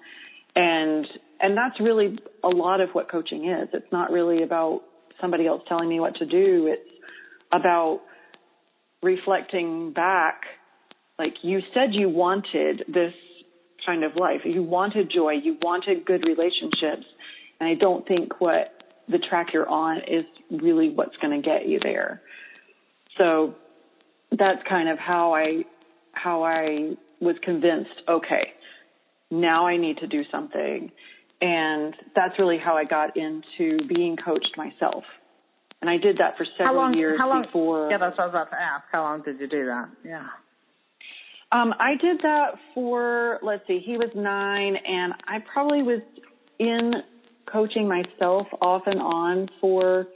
And, 0.56 1.06
and 1.40 1.56
that's 1.56 1.80
really 1.80 2.18
a 2.44 2.48
lot 2.48 2.80
of 2.80 2.90
what 2.90 3.10
coaching 3.10 3.48
is. 3.48 3.68
It's 3.72 3.90
not 3.92 4.12
really 4.12 4.42
about 4.42 4.82
somebody 5.20 5.46
else 5.46 5.62
telling 5.68 5.88
me 5.88 5.98
what 6.00 6.16
to 6.16 6.26
do. 6.26 6.68
It's 6.68 6.90
about 7.52 8.02
reflecting 9.02 9.92
back 9.92 10.42
like 11.18 11.36
you 11.42 11.62
said 11.72 11.94
you 11.94 12.08
wanted 12.08 12.84
this 12.88 13.14
kind 13.84 14.04
of 14.04 14.16
life. 14.16 14.42
You 14.44 14.62
wanted 14.62 15.10
joy. 15.10 15.32
You 15.32 15.58
wanted 15.62 16.04
good 16.04 16.24
relationships. 16.26 17.06
And 17.60 17.68
I 17.68 17.74
don't 17.74 18.06
think 18.06 18.40
what 18.40 18.82
the 19.08 19.18
track 19.18 19.52
you're 19.52 19.68
on 19.68 19.98
is 20.08 20.24
really 20.50 20.90
what's 20.90 21.16
going 21.18 21.40
to 21.40 21.46
get 21.46 21.68
you 21.68 21.78
there. 21.80 22.22
So 23.20 23.54
that's 24.32 24.62
kind 24.68 24.88
of 24.88 24.98
how 24.98 25.34
I, 25.34 25.64
how 26.12 26.42
I 26.42 26.96
was 27.20 27.36
convinced, 27.42 28.02
okay, 28.08 28.54
now 29.30 29.66
I 29.66 29.76
need 29.76 29.98
to 29.98 30.06
do 30.06 30.24
something. 30.30 30.90
And 31.40 31.94
that's 32.16 32.38
really 32.38 32.58
how 32.58 32.76
I 32.76 32.84
got 32.84 33.16
into 33.16 33.78
being 33.86 34.16
coached 34.16 34.56
myself. 34.56 35.04
And 35.80 35.90
I 35.90 35.98
did 35.98 36.18
that 36.18 36.38
for 36.38 36.46
several 36.56 36.76
long, 36.76 36.94
years 36.94 37.20
long, 37.22 37.42
before. 37.42 37.90
Yeah, 37.90 37.98
that's 37.98 38.16
what 38.16 38.24
I 38.24 38.26
was 38.26 38.32
about 38.32 38.50
to 38.50 38.60
ask. 38.60 38.84
How 38.92 39.02
long 39.02 39.22
did 39.22 39.38
you 39.38 39.46
do 39.46 39.66
that? 39.66 39.90
Yeah. 40.02 40.28
Um, 41.54 41.72
I 41.78 41.94
did 41.94 42.18
that 42.22 42.58
for, 42.74 43.38
let's 43.40 43.64
see, 43.68 43.78
he 43.78 43.96
was 43.96 44.10
nine 44.12 44.74
and 44.74 45.14
I 45.28 45.38
probably 45.38 45.84
was 45.84 46.00
in 46.58 46.94
coaching 47.46 47.86
myself 47.86 48.48
off 48.60 48.82
and 48.86 49.00
on 49.00 49.48
for, 49.60 50.08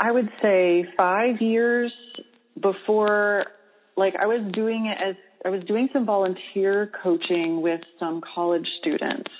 I 0.00 0.10
would 0.10 0.28
say 0.42 0.84
five 0.98 1.40
years 1.40 1.92
before, 2.60 3.46
like 3.96 4.16
I 4.16 4.26
was 4.26 4.40
doing 4.52 4.86
it 4.86 4.98
as, 5.00 5.14
I 5.44 5.50
was 5.50 5.62
doing 5.62 5.88
some 5.92 6.04
volunteer 6.04 6.90
coaching 7.00 7.62
with 7.62 7.82
some 8.00 8.20
college 8.34 8.68
students 8.80 9.30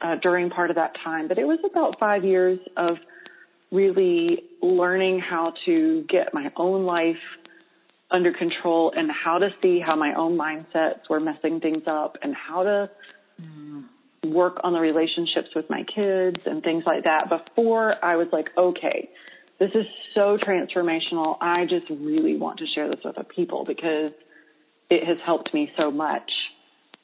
uh, 0.00 0.14
during 0.22 0.48
part 0.48 0.70
of 0.70 0.76
that 0.76 0.96
time, 1.04 1.28
but 1.28 1.36
it 1.36 1.44
was 1.44 1.58
about 1.70 2.00
five 2.00 2.24
years 2.24 2.58
of 2.78 2.96
really 3.70 4.44
learning 4.62 5.20
how 5.20 5.52
to 5.66 6.02
get 6.08 6.32
my 6.32 6.50
own 6.56 6.86
life 6.86 7.18
under 8.10 8.32
control 8.32 8.92
and 8.96 9.10
how 9.10 9.38
to 9.38 9.50
see 9.62 9.80
how 9.80 9.96
my 9.96 10.14
own 10.14 10.38
mindsets 10.38 11.08
were 11.10 11.20
messing 11.20 11.60
things 11.60 11.82
up 11.86 12.16
and 12.22 12.34
how 12.34 12.62
to 12.62 12.90
mm. 13.40 13.84
work 14.24 14.58
on 14.64 14.72
the 14.72 14.80
relationships 14.80 15.48
with 15.54 15.68
my 15.68 15.84
kids 15.84 16.40
and 16.46 16.62
things 16.62 16.84
like 16.86 17.04
that 17.04 17.28
before 17.28 18.02
I 18.02 18.16
was 18.16 18.28
like, 18.32 18.48
okay, 18.56 19.10
this 19.58 19.70
is 19.74 19.86
so 20.14 20.38
transformational. 20.38 21.36
I 21.40 21.66
just 21.66 21.90
really 21.90 22.36
want 22.36 22.60
to 22.60 22.66
share 22.66 22.88
this 22.88 23.00
with 23.04 23.18
other 23.18 23.28
people 23.28 23.64
because 23.64 24.12
it 24.88 25.06
has 25.06 25.18
helped 25.24 25.52
me 25.52 25.70
so 25.76 25.90
much 25.90 26.30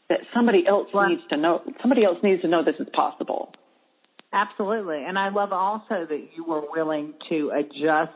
that 0.08 0.20
somebody 0.32 0.66
else 0.66 0.88
well, 0.92 1.08
needs 1.08 1.22
to 1.32 1.38
know, 1.38 1.62
somebody 1.80 2.04
else 2.04 2.18
needs 2.22 2.42
to 2.42 2.48
know 2.48 2.64
this 2.64 2.76
is 2.78 2.88
possible. 2.92 3.52
Absolutely. 4.32 5.04
And 5.04 5.18
I 5.18 5.28
love 5.28 5.52
also 5.52 6.06
that 6.08 6.28
you 6.34 6.44
were 6.44 6.62
willing 6.72 7.14
to 7.28 7.52
adjust 7.54 8.12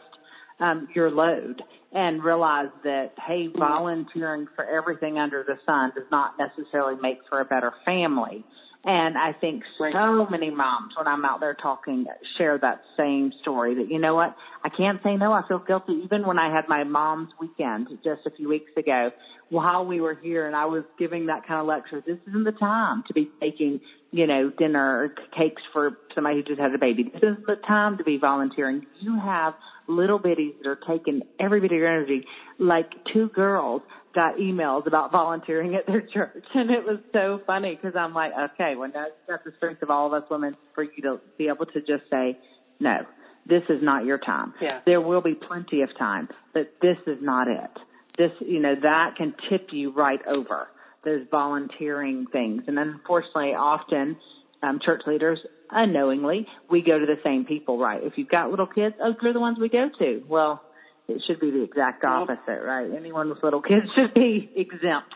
um, 0.60 0.88
your 0.94 1.10
load 1.10 1.62
and 1.92 2.22
realize 2.22 2.68
that, 2.84 3.12
hey, 3.26 3.48
volunteering 3.56 4.46
for 4.54 4.64
everything 4.64 5.18
under 5.18 5.42
the 5.42 5.58
sun 5.64 5.92
does 5.94 6.04
not 6.10 6.34
necessarily 6.38 7.00
make 7.00 7.18
for 7.28 7.40
a 7.40 7.44
better 7.44 7.72
family. 7.84 8.44
And 8.84 9.18
I 9.18 9.32
think 9.32 9.64
so 9.76 10.26
many 10.30 10.50
moms, 10.50 10.94
when 10.96 11.08
I'm 11.08 11.24
out 11.24 11.40
there 11.40 11.54
talking, 11.54 12.06
share 12.36 12.58
that 12.58 12.82
same 12.96 13.32
story 13.42 13.74
that, 13.74 13.90
you 13.90 13.98
know 13.98 14.14
what, 14.14 14.36
I 14.64 14.68
can't 14.68 15.02
say 15.02 15.16
no. 15.16 15.32
I 15.32 15.42
feel 15.48 15.58
guilty. 15.58 16.00
Even 16.04 16.24
when 16.26 16.38
I 16.38 16.50
had 16.50 16.68
my 16.68 16.84
mom's 16.84 17.30
weekend 17.40 17.88
just 18.04 18.24
a 18.26 18.30
few 18.30 18.48
weeks 18.48 18.70
ago, 18.76 19.10
while 19.50 19.84
we 19.84 20.00
were 20.00 20.14
here 20.14 20.46
and 20.46 20.54
I 20.54 20.66
was 20.66 20.84
giving 20.98 21.26
that 21.26 21.46
kind 21.46 21.60
of 21.60 21.66
lecture, 21.66 22.02
this 22.06 22.18
isn't 22.28 22.44
the 22.44 22.52
time 22.52 23.02
to 23.08 23.14
be 23.14 23.28
taking, 23.40 23.80
you 24.12 24.26
know, 24.26 24.50
dinner 24.56 25.02
or 25.02 25.08
cakes 25.36 25.62
for 25.72 25.98
somebody 26.14 26.36
who 26.36 26.42
just 26.44 26.60
had 26.60 26.72
a 26.72 26.78
baby. 26.78 27.04
This 27.04 27.22
isn't 27.22 27.46
the 27.46 27.56
time 27.56 27.98
to 27.98 28.04
be 28.04 28.16
volunteering. 28.16 28.86
You 29.00 29.18
have 29.18 29.54
little 29.88 30.20
bitties 30.20 30.52
that 30.62 30.68
are 30.68 30.78
taking 30.88 31.22
every 31.40 31.60
bit 31.60 31.72
of 31.72 31.78
your 31.78 31.88
energy. 31.88 32.24
Like 32.58 32.90
two 33.12 33.28
girls 33.30 33.82
got 34.14 34.36
emails 34.36 34.86
about 34.86 35.10
volunteering 35.12 35.74
at 35.74 35.86
their 35.86 36.00
church, 36.14 36.44
and 36.54 36.70
it 36.70 36.84
was 36.84 36.98
so 37.12 37.40
funny 37.46 37.74
because 37.74 37.96
I'm 37.96 38.14
like, 38.14 38.32
okay, 38.52 38.74
well 38.76 38.90
that's 38.92 39.12
that's 39.26 39.44
the 39.44 39.52
strength 39.56 39.82
of 39.82 39.90
all 39.90 40.06
of 40.06 40.12
us 40.22 40.28
women 40.30 40.56
for 40.74 40.84
you 40.84 41.02
to 41.02 41.20
be 41.36 41.48
able 41.48 41.66
to 41.66 41.80
just 41.80 42.04
say, 42.10 42.38
no, 42.80 42.98
this 43.46 43.62
is 43.68 43.82
not 43.82 44.04
your 44.04 44.18
time. 44.18 44.54
Yeah. 44.60 44.80
There 44.84 45.00
will 45.00 45.22
be 45.22 45.34
plenty 45.34 45.82
of 45.82 45.96
time, 45.98 46.28
but 46.52 46.74
this 46.82 46.98
is 47.06 47.18
not 47.20 47.48
it. 47.48 47.70
This, 48.18 48.32
you 48.40 48.60
know, 48.60 48.74
that 48.82 49.14
can 49.16 49.34
tip 49.48 49.68
you 49.72 49.92
right 49.92 50.20
over 50.26 50.68
those 51.04 51.26
volunteering 51.30 52.26
things, 52.32 52.64
and 52.66 52.78
unfortunately, 52.78 53.54
often 53.54 54.16
um, 54.62 54.80
church 54.84 55.02
leaders 55.06 55.38
unknowingly 55.70 56.46
we 56.70 56.82
go 56.82 56.98
to 56.98 57.06
the 57.06 57.18
same 57.24 57.44
people, 57.44 57.78
right? 57.78 58.02
If 58.02 58.14
you've 58.16 58.28
got 58.28 58.50
little 58.50 58.66
kids, 58.66 58.94
oh, 59.02 59.14
they're 59.20 59.32
the 59.32 59.40
ones 59.40 59.58
we 59.58 59.68
go 59.68 59.88
to. 59.98 60.22
Well, 60.28 60.62
it 61.08 61.22
should 61.26 61.40
be 61.40 61.50
the 61.50 61.62
exact 61.62 62.04
opposite, 62.04 62.62
right? 62.62 62.90
Anyone 62.94 63.30
with 63.30 63.42
little 63.42 63.62
kids 63.62 63.86
should 63.98 64.14
be 64.14 64.50
exempt, 64.54 65.14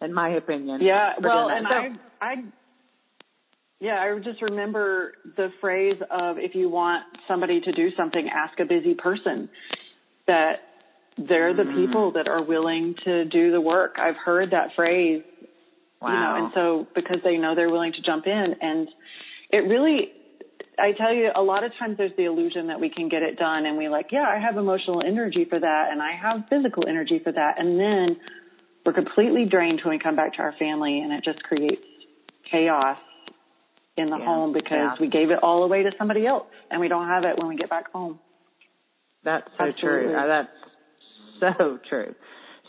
in 0.00 0.12
my 0.12 0.30
opinion. 0.30 0.80
Yeah, 0.80 1.14
well, 1.20 1.48
and 1.48 1.66
so, 1.68 1.74
I, 2.20 2.26
I, 2.26 2.34
yeah, 3.80 4.00
I 4.00 4.18
just 4.20 4.40
remember 4.40 5.12
the 5.36 5.50
phrase 5.60 6.00
of 6.10 6.38
if 6.38 6.54
you 6.54 6.68
want 6.68 7.04
somebody 7.26 7.60
to 7.60 7.72
do 7.72 7.90
something, 7.96 8.28
ask 8.28 8.58
a 8.60 8.64
busy 8.64 8.94
person. 8.94 9.48
That 10.26 10.60
they're 11.18 11.54
the 11.54 11.64
mm. 11.64 11.74
people 11.74 12.12
that 12.12 12.28
are 12.28 12.42
willing 12.42 12.94
to 13.04 13.24
do 13.26 13.52
the 13.52 13.60
work. 13.60 13.96
I've 13.98 14.16
heard 14.16 14.52
that 14.52 14.70
phrase. 14.74 15.22
Wow. 16.00 16.08
You 16.08 16.14
know, 16.14 16.44
and 16.44 16.54
so 16.54 16.86
because 16.94 17.22
they 17.22 17.36
know 17.36 17.54
they're 17.54 17.70
willing 17.70 17.92
to 17.92 18.02
jump 18.02 18.26
in 18.26 18.56
and 18.60 18.88
it 19.50 19.64
really 19.64 20.12
I 20.78 20.92
tell 20.92 21.12
you, 21.12 21.30
a 21.34 21.42
lot 21.42 21.64
of 21.64 21.72
times 21.78 21.98
there's 21.98 22.16
the 22.16 22.24
illusion 22.24 22.66
that 22.66 22.80
we 22.80 22.90
can 22.90 23.08
get 23.08 23.22
it 23.22 23.38
done 23.38 23.64
and 23.66 23.78
we 23.78 23.88
like, 23.88 24.10
yeah, 24.10 24.26
I 24.28 24.38
have 24.38 24.56
emotional 24.56 25.00
energy 25.04 25.44
for 25.44 25.58
that 25.58 25.92
and 25.92 26.02
I 26.02 26.12
have 26.12 26.44
physical 26.48 26.84
energy 26.88 27.20
for 27.20 27.30
that. 27.30 27.60
And 27.60 27.78
then 27.78 28.16
we're 28.84 28.92
completely 28.92 29.44
drained 29.44 29.80
when 29.84 29.94
we 29.94 29.98
come 29.98 30.16
back 30.16 30.34
to 30.34 30.42
our 30.42 30.52
family 30.58 31.00
and 31.00 31.12
it 31.12 31.22
just 31.22 31.42
creates 31.44 31.82
chaos 32.50 32.98
in 33.96 34.10
the 34.10 34.18
yeah, 34.18 34.24
home 34.24 34.52
because 34.52 34.72
yeah. 34.72 34.94
we 35.00 35.08
gave 35.08 35.30
it 35.30 35.38
all 35.42 35.62
away 35.62 35.84
to 35.84 35.92
somebody 35.96 36.26
else 36.26 36.46
and 36.70 36.80
we 36.80 36.88
don't 36.88 37.06
have 37.06 37.24
it 37.24 37.38
when 37.38 37.48
we 37.48 37.56
get 37.56 37.70
back 37.70 37.92
home. 37.92 38.18
That's 39.22 39.46
so 39.56 39.66
Absolutely. 39.66 40.12
true. 40.12 40.16
Uh, 40.16 40.26
that's 40.26 40.48
so 41.58 41.78
true. 41.88 42.14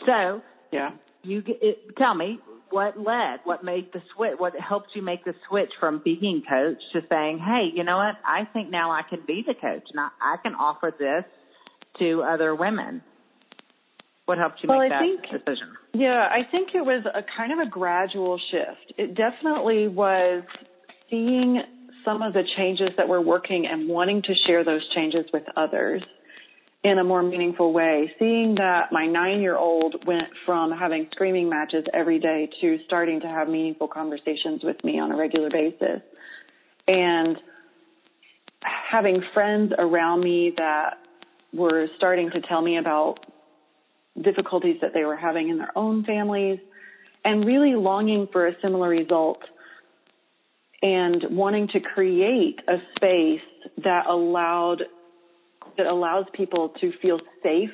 So, 0.06 0.42
yeah. 0.70 0.92
You 1.22 1.42
it, 1.44 1.96
tell 1.96 2.14
me, 2.14 2.38
what 2.70 2.98
led, 2.98 3.40
what 3.44 3.64
made 3.64 3.92
the 3.92 4.02
switch, 4.14 4.34
what 4.38 4.54
helped 4.58 4.90
you 4.94 5.02
make 5.02 5.24
the 5.24 5.34
switch 5.48 5.70
from 5.78 6.00
being 6.04 6.42
coach 6.48 6.78
to 6.92 7.02
saying, 7.08 7.38
hey, 7.38 7.70
you 7.74 7.84
know 7.84 7.98
what? 7.98 8.16
I 8.24 8.44
think 8.52 8.70
now 8.70 8.90
I 8.90 9.02
can 9.02 9.20
be 9.26 9.44
the 9.46 9.54
coach 9.54 9.84
and 9.90 10.00
I, 10.00 10.08
I 10.20 10.36
can 10.42 10.54
offer 10.54 10.92
this 10.98 11.24
to 11.98 12.22
other 12.22 12.54
women? 12.54 13.02
What 14.26 14.38
helped 14.38 14.62
you 14.62 14.68
well, 14.68 14.80
make 14.80 14.92
I 14.92 15.06
that 15.06 15.28
think, 15.28 15.44
decision? 15.44 15.68
Yeah, 15.94 16.28
I 16.30 16.42
think 16.50 16.74
it 16.74 16.84
was 16.84 17.04
a 17.06 17.22
kind 17.36 17.52
of 17.52 17.60
a 17.60 17.70
gradual 17.70 18.40
shift. 18.50 18.92
It 18.98 19.14
definitely 19.14 19.86
was 19.86 20.42
seeing 21.08 21.62
some 22.04 22.22
of 22.22 22.32
the 22.32 22.42
changes 22.56 22.88
that 22.96 23.08
were 23.08 23.20
working 23.20 23.66
and 23.66 23.88
wanting 23.88 24.22
to 24.22 24.34
share 24.34 24.64
those 24.64 24.86
changes 24.88 25.26
with 25.32 25.44
others 25.56 26.02
in 26.86 27.00
a 27.00 27.04
more 27.04 27.20
meaningful 27.20 27.72
way. 27.72 28.14
Seeing 28.16 28.54
that 28.54 28.92
my 28.92 29.06
nine 29.06 29.40
year 29.40 29.56
old 29.56 30.06
went 30.06 30.28
from 30.44 30.70
having 30.70 31.08
screaming 31.10 31.48
matches 31.48 31.84
every 31.92 32.20
day 32.20 32.48
to 32.60 32.78
starting 32.86 33.20
to 33.22 33.26
have 33.26 33.48
meaningful 33.48 33.88
conversations 33.88 34.62
with 34.62 34.82
me 34.84 35.00
on 35.00 35.10
a 35.10 35.16
regular 35.16 35.50
basis. 35.50 36.00
And 36.86 37.36
having 38.62 39.20
friends 39.34 39.72
around 39.76 40.20
me 40.20 40.54
that 40.58 40.98
were 41.52 41.88
starting 41.96 42.30
to 42.30 42.40
tell 42.40 42.62
me 42.62 42.76
about 42.78 43.18
difficulties 44.22 44.76
that 44.80 44.94
they 44.94 45.04
were 45.04 45.16
having 45.16 45.48
in 45.48 45.58
their 45.58 45.76
own 45.76 46.04
families 46.04 46.60
and 47.24 47.44
really 47.44 47.74
longing 47.74 48.28
for 48.30 48.46
a 48.46 48.54
similar 48.62 48.88
result 48.88 49.42
and 50.82 51.24
wanting 51.30 51.66
to 51.66 51.80
create 51.80 52.60
a 52.68 52.76
space 52.96 53.40
that 53.82 54.06
allowed 54.06 54.84
that 55.76 55.86
allows 55.86 56.26
people 56.32 56.70
to 56.80 56.92
feel 57.00 57.20
safe 57.42 57.70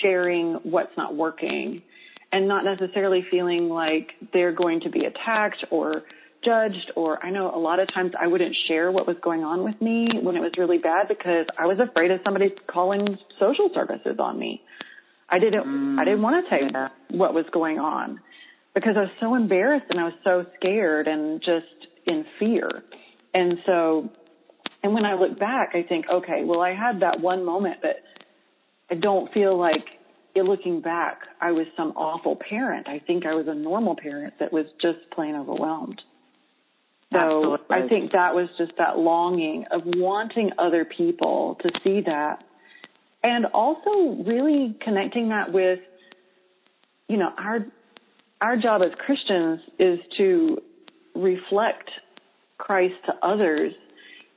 sharing 0.00 0.54
what's 0.62 0.96
not 0.96 1.14
working 1.14 1.82
and 2.30 2.48
not 2.48 2.64
necessarily 2.64 3.24
feeling 3.30 3.68
like 3.68 4.12
they're 4.32 4.52
going 4.52 4.80
to 4.80 4.90
be 4.90 5.04
attacked 5.04 5.64
or 5.70 6.02
judged 6.42 6.90
or 6.96 7.24
I 7.24 7.30
know 7.30 7.54
a 7.54 7.58
lot 7.58 7.78
of 7.78 7.88
times 7.88 8.12
I 8.18 8.26
wouldn't 8.26 8.56
share 8.56 8.90
what 8.90 9.06
was 9.06 9.16
going 9.22 9.44
on 9.44 9.62
with 9.62 9.80
me 9.80 10.08
when 10.20 10.36
it 10.36 10.40
was 10.40 10.52
really 10.58 10.78
bad 10.78 11.08
because 11.08 11.46
I 11.56 11.66
was 11.66 11.78
afraid 11.78 12.10
of 12.10 12.20
somebody 12.24 12.50
calling 12.66 13.18
social 13.38 13.70
services 13.72 14.16
on 14.18 14.38
me. 14.38 14.62
I 15.28 15.38
didn't 15.38 15.64
mm, 15.64 15.98
I 16.00 16.04
didn't 16.04 16.22
want 16.22 16.44
to 16.44 16.50
tell 16.50 16.68
yeah. 16.68 16.88
what 17.10 17.32
was 17.32 17.46
going 17.52 17.78
on 17.78 18.20
because 18.74 18.96
I 18.96 19.02
was 19.02 19.10
so 19.20 19.34
embarrassed 19.34 19.86
and 19.90 20.00
I 20.00 20.04
was 20.04 20.14
so 20.24 20.46
scared 20.56 21.06
and 21.06 21.40
just 21.40 21.66
in 22.10 22.24
fear. 22.38 22.82
And 23.34 23.58
so 23.64 24.10
and 24.82 24.92
when 24.94 25.04
I 25.04 25.14
look 25.14 25.38
back, 25.38 25.70
I 25.74 25.82
think, 25.82 26.06
okay, 26.08 26.42
well, 26.44 26.60
I 26.60 26.74
had 26.74 27.00
that 27.00 27.20
one 27.20 27.44
moment, 27.44 27.78
but 27.82 28.02
I 28.90 28.94
don't 28.94 29.32
feel 29.32 29.56
like 29.56 29.84
looking 30.34 30.80
back, 30.80 31.20
I 31.40 31.52
was 31.52 31.66
some 31.76 31.92
awful 31.96 32.36
parent. 32.36 32.88
I 32.88 32.98
think 32.98 33.26
I 33.26 33.34
was 33.34 33.46
a 33.48 33.54
normal 33.54 33.94
parent 33.94 34.34
that 34.40 34.52
was 34.52 34.66
just 34.80 34.98
plain 35.10 35.34
overwhelmed. 35.34 36.00
So 37.14 37.54
Absolutely. 37.54 37.66
I 37.70 37.88
think 37.88 38.12
that 38.12 38.34
was 38.34 38.48
just 38.56 38.72
that 38.78 38.98
longing 38.98 39.66
of 39.70 39.82
wanting 39.84 40.50
other 40.58 40.84
people 40.84 41.58
to 41.60 41.68
see 41.84 42.00
that 42.02 42.42
and 43.22 43.46
also 43.46 44.22
really 44.24 44.74
connecting 44.80 45.28
that 45.28 45.52
with, 45.52 45.80
you 47.08 47.18
know, 47.18 47.30
our, 47.36 47.66
our 48.40 48.56
job 48.56 48.82
as 48.82 48.92
Christians 48.98 49.60
is 49.78 50.00
to 50.16 50.58
reflect 51.14 51.90
Christ 52.56 52.94
to 53.06 53.14
others 53.22 53.74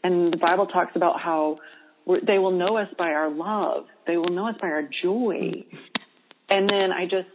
and 0.06 0.32
the 0.32 0.38
Bible 0.38 0.68
talks 0.68 0.96
about 0.96 1.20
how 1.20 1.58
they 2.06 2.38
will 2.38 2.52
know 2.52 2.78
us 2.78 2.90
by 2.96 3.14
our 3.14 3.28
love. 3.28 3.88
They 4.06 4.18
will 4.18 4.30
know 4.30 4.48
us 4.48 4.56
by 4.62 4.68
our 4.68 4.84
joy. 4.84 5.66
And 6.48 6.70
then 6.70 6.92
I 6.92 7.06
just, 7.06 7.28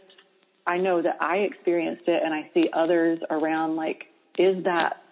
I 0.65 0.77
know 0.77 1.01
that 1.01 1.17
I 1.19 1.39
experienced 1.39 2.03
it 2.07 2.23
and 2.23 2.33
I 2.33 2.49
see 2.53 2.69
others 2.71 3.19
around 3.29 3.75
like, 3.75 4.05
is 4.37 4.63
that, 4.63 5.03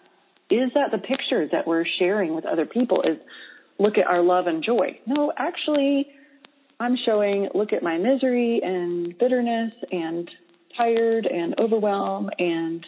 is 0.48 0.70
that 0.74 0.90
the 0.90 0.96
picture 0.98 1.46
that 1.52 1.66
we're 1.66 1.84
sharing 1.98 2.34
with 2.34 2.46
other 2.46 2.64
people 2.64 3.02
is 3.02 3.18
look 3.78 3.98
at 3.98 4.10
our 4.10 4.22
love 4.22 4.46
and 4.46 4.64
joy? 4.64 4.98
No, 5.06 5.30
actually, 5.36 6.08
I'm 6.80 6.96
showing 7.04 7.50
look 7.54 7.74
at 7.74 7.82
my 7.82 7.98
misery 7.98 8.62
and 8.64 9.18
bitterness 9.18 9.74
and 9.92 10.30
tired 10.78 11.26
and 11.26 11.60
overwhelmed 11.60 12.34
and 12.38 12.86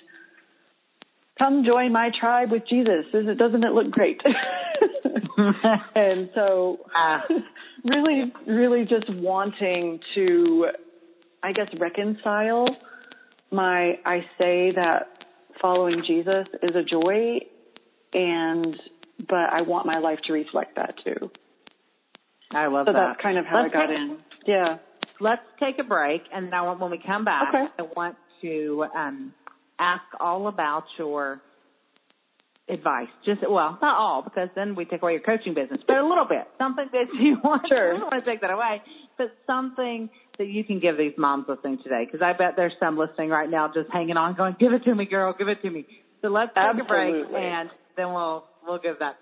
come 1.43 1.65
join 1.65 1.93
my 1.93 2.11
tribe 2.19 2.51
with 2.51 2.63
Jesus. 2.69 3.07
Doesn't 3.13 3.65
it 3.65 3.73
look 3.73 3.91
great? 3.91 4.21
and 5.95 6.31
so, 6.35 6.81
uh, 6.95 7.21
really, 7.85 8.33
really 8.47 8.85
just 8.85 9.09
wanting 9.09 10.01
to, 10.15 10.69
I 11.43 11.53
guess, 11.53 11.69
reconcile 11.79 12.67
my, 13.51 13.99
I 14.05 14.21
say 14.41 14.73
that 14.75 15.09
following 15.61 16.03
Jesus 16.07 16.47
is 16.63 16.75
a 16.75 16.83
joy 16.83 17.41
and, 18.13 18.77
but 19.29 19.53
I 19.53 19.63
want 19.63 19.87
my 19.87 19.99
life 19.99 20.19
to 20.25 20.33
reflect 20.33 20.77
that 20.77 20.95
too. 21.05 21.31
I 22.51 22.67
love 22.67 22.87
so 22.87 22.93
that. 22.93 22.99
So 22.99 23.05
that's 23.07 23.23
kind 23.23 23.39
of 23.39 23.47
how 23.47 23.63
Let's 23.63 23.75
I 23.75 23.79
got 23.79 23.87
take, 23.87 23.97
in. 23.97 24.19
Yeah. 24.47 24.79
Let's 25.21 25.43
take 25.61 25.79
a 25.79 25.85
break 25.85 26.23
and 26.33 26.51
now 26.51 26.75
when 26.75 26.91
we 26.91 26.99
come 26.99 27.25
back, 27.25 27.49
okay. 27.55 27.67
I 27.79 27.83
want 27.95 28.17
to, 28.43 28.87
um, 28.97 29.35
ask 29.79 30.05
all 30.21 30.49
about 30.49 30.85
your 30.99 31.41
advice. 32.69 33.09
Just 33.25 33.43
well, 33.49 33.79
not 33.81 33.99
all, 33.99 34.23
because 34.23 34.49
then 34.55 34.75
we 34.75 34.85
take 34.85 35.03
away 35.03 35.13
your 35.13 35.21
coaching 35.21 35.55
business, 35.55 35.81
but 35.87 35.97
a 35.97 36.07
little 36.07 36.27
bit. 36.27 36.49
Something 36.59 36.89
that 36.93 37.07
you 37.21 37.39
want. 37.43 37.69
Sure. 37.69 37.95
I 37.95 37.99
don't 37.99 38.11
want 38.13 38.25
to 38.25 38.31
take 38.31 38.41
that 38.41 38.51
away, 38.51 38.83
but 39.19 39.35
something 39.47 40.11
that 40.39 40.47
you 40.47 40.65
can 40.65 40.81
give 40.81 40.97
these 40.97 41.15
moms 41.17 41.47
listening 41.49 41.79
today, 41.83 42.05
because 42.05 42.23
I 42.23 42.33
bet 42.33 42.55
there's 42.57 42.75
some 42.81 42.97
listening 42.97 43.31
right 43.31 43.51
now, 43.51 43.71
just 43.73 43.91
hanging 43.91 44.17
on, 44.17 44.35
going, 44.35 44.57
"Give 44.59 44.73
it 44.73 44.85
to 44.85 44.95
me, 44.95 45.07
girl, 45.07 45.35
give 45.37 45.49
it 45.49 45.63
to 45.63 45.71
me." 45.71 45.87
So 46.23 46.29
let's 46.29 46.53
take 46.55 46.65
Absolutely. 46.65 47.21
a 47.21 47.25
break, 47.25 47.43
and 47.43 47.71
then 47.97 48.13
we'll 48.13 48.45
we'll 48.67 48.79
give 48.79 48.99
that 49.01 49.17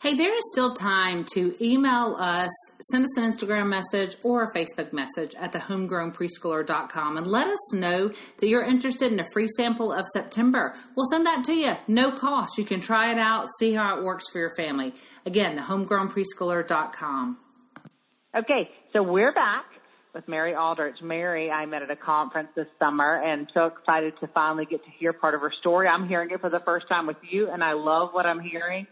Hey, 0.00 0.14
there 0.14 0.34
is 0.34 0.42
still 0.50 0.72
time 0.72 1.24
to 1.34 1.54
email 1.62 2.16
us, 2.18 2.48
send 2.90 3.04
us 3.04 3.18
an 3.18 3.30
Instagram 3.30 3.68
message 3.68 4.16
or 4.24 4.44
a 4.44 4.50
Facebook 4.50 4.94
message 4.94 5.34
at 5.34 5.52
thehomegrownpreschooler.com 5.52 7.18
and 7.18 7.26
let 7.26 7.48
us 7.48 7.74
know 7.74 8.08
that 8.08 8.48
you're 8.48 8.64
interested 8.64 9.12
in 9.12 9.20
a 9.20 9.26
free 9.34 9.46
sample 9.58 9.92
of 9.92 10.06
September. 10.14 10.74
We'll 10.96 11.04
send 11.12 11.26
that 11.26 11.44
to 11.44 11.52
you, 11.52 11.74
no 11.86 12.12
cost. 12.12 12.56
You 12.56 12.64
can 12.64 12.80
try 12.80 13.12
it 13.12 13.18
out, 13.18 13.48
see 13.58 13.74
how 13.74 13.98
it 13.98 14.02
works 14.02 14.24
for 14.32 14.38
your 14.38 14.54
family. 14.56 14.94
Again, 15.26 15.58
thehomegrownpreschooler.com. 15.58 17.38
Okay, 18.34 18.70
so 18.94 19.02
we're 19.02 19.34
back 19.34 19.66
with 20.14 20.26
Mary 20.26 20.54
Aldrich. 20.54 21.02
Mary, 21.02 21.50
I 21.50 21.66
met 21.66 21.82
at 21.82 21.90
a 21.90 21.96
conference 21.96 22.48
this 22.56 22.68
summer 22.78 23.22
and 23.22 23.50
so 23.52 23.66
excited 23.66 24.14
to 24.20 24.28
finally 24.28 24.64
get 24.64 24.82
to 24.82 24.90
hear 24.98 25.12
part 25.12 25.34
of 25.34 25.42
her 25.42 25.52
story. 25.60 25.88
I'm 25.88 26.08
hearing 26.08 26.30
it 26.30 26.40
for 26.40 26.48
the 26.48 26.60
first 26.60 26.88
time 26.88 27.06
with 27.06 27.18
you 27.20 27.50
and 27.50 27.62
I 27.62 27.74
love 27.74 28.14
what 28.14 28.24
I'm 28.24 28.40
hearing. 28.40 28.86